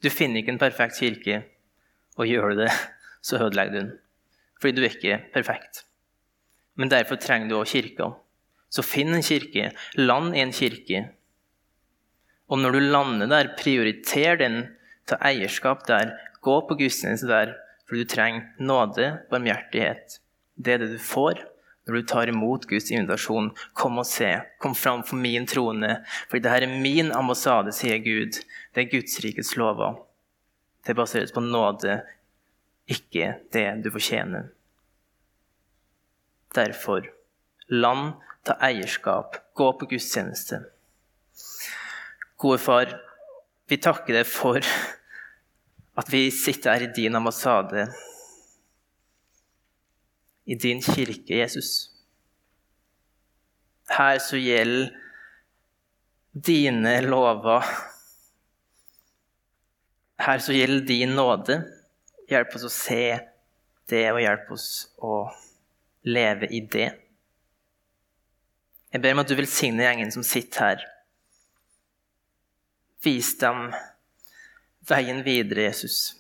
Du 0.01 0.09
finner 0.11 0.41
ikke 0.41 0.55
en 0.55 0.61
perfekt 0.61 0.99
kirke, 1.01 1.43
og 2.17 2.29
gjør 2.29 2.53
du 2.53 2.63
det, 2.65 2.73
så 3.27 3.41
ødelegger 3.45 3.73
du 3.73 3.79
den. 3.79 3.93
Fordi 4.61 4.77
du 4.77 4.83
er 4.83 4.95
ikke 4.95 5.21
perfekt. 5.35 5.85
Men 6.77 6.91
derfor 6.91 7.21
trenger 7.21 7.49
du 7.49 7.59
også 7.59 7.81
kirka. 7.81 8.13
Så 8.71 8.85
finn 8.87 9.15
en 9.15 9.25
kirke, 9.27 9.73
land 9.99 10.37
i 10.37 10.45
en 10.45 10.53
kirke. 10.55 11.09
Og 12.49 12.59
når 12.59 12.77
du 12.77 12.81
lander 12.81 13.31
der, 13.31 13.55
prioriter 13.59 14.39
den, 14.41 14.63
ta 15.07 15.19
eierskap 15.27 15.87
der, 15.89 16.15
gå 16.41 16.61
på 16.69 16.77
gudstjeneste 16.79 17.29
der, 17.29 17.55
for 17.89 17.99
du 17.99 18.07
trenger 18.09 18.47
nåde, 18.63 19.11
barmhjertighet. 19.31 20.21
Det 20.57 20.75
er 20.75 20.83
det 20.83 20.93
du 20.95 21.01
får 21.03 21.43
når 21.91 22.01
du 22.01 22.07
tar 22.09 22.31
imot 22.31 22.67
Guds 22.71 22.91
invitasjon. 22.95 23.51
Kom 23.75 23.99
og 24.01 24.07
se. 24.09 24.31
Kom 24.63 24.77
fram 24.79 25.03
for 25.07 25.21
min 25.21 25.47
trone. 25.51 25.97
Fordi 26.31 26.45
dette 26.47 26.69
er 26.69 26.81
min 26.83 27.11
ambassade, 27.17 27.75
sier 27.75 27.99
Gud. 28.05 28.39
Det 28.75 28.85
er 28.85 28.93
Guds 28.93 29.19
rikets 29.25 29.57
lover. 29.59 29.99
Det 30.87 30.97
baseres 30.97 31.35
på 31.35 31.43
nåde, 31.45 31.99
ikke 32.91 33.35
det 33.53 33.67
du 33.85 33.91
fortjener. 33.93 34.49
Derfor, 36.57 37.05
land, 37.69 38.15
ta 38.47 38.57
eierskap, 38.65 39.37
gå 39.55 39.69
på 39.79 39.91
gudstjeneste. 39.93 40.63
Gode 42.41 42.59
far, 42.59 42.95
vi 43.69 43.79
takker 43.79 44.17
deg 44.17 44.27
for 44.27 44.65
at 46.01 46.09
vi 46.11 46.25
sitter 46.35 46.73
her 46.73 46.89
i 46.89 46.95
din 46.97 47.19
ambassade 47.19 47.91
i 50.51 50.55
din 50.59 50.83
kirke, 50.83 51.37
Jesus. 51.39 51.91
Her 53.91 54.19
så 54.19 54.37
gjelder 54.37 54.91
dine 56.35 57.01
lover. 57.07 57.67
Her 60.19 60.39
så 60.39 60.53
gjelder 60.53 60.87
din 60.87 61.15
nåde. 61.15 61.61
Hjelp 62.31 62.55
oss 62.59 62.67
å 62.67 62.73
se 62.75 63.05
det, 63.91 64.05
og 64.11 64.21
hjelp 64.23 64.51
oss 64.55 64.69
å 64.99 65.23
leve 66.07 66.51
i 66.51 66.63
det. 66.67 66.91
Jeg 68.91 69.03
ber 69.03 69.15
om 69.15 69.23
at 69.23 69.31
du 69.31 69.39
velsigner 69.39 69.87
gjengen 69.87 70.11
som 70.15 70.27
sitter 70.27 70.67
her. 70.67 70.87
Vis 73.07 73.37
dem 73.39 73.69
veien 74.91 75.23
videre, 75.27 75.71
Jesus. 75.71 76.20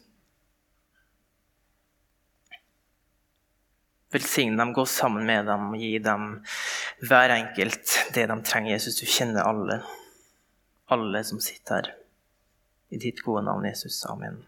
Velsigne 4.11 4.59
dem, 4.59 4.73
gå 4.75 4.87
sammen 4.87 5.27
med 5.27 5.47
dem 5.47 5.75
gi 5.79 5.93
dem 6.03 6.41
hver 7.07 7.31
enkelt 7.37 7.95
det 8.15 8.27
de 8.27 8.39
trenger. 8.43 8.75
Jesus, 8.75 8.99
du 8.99 9.07
kjenner 9.07 9.47
alle. 9.47 9.81
Alle 10.91 11.23
som 11.25 11.41
sitter 11.41 11.75
her. 11.79 11.93
I 12.91 12.99
ditt 12.99 13.23
gode 13.23 13.45
navn, 13.47 13.69
Jesus. 13.71 14.03
Amen. 14.11 14.41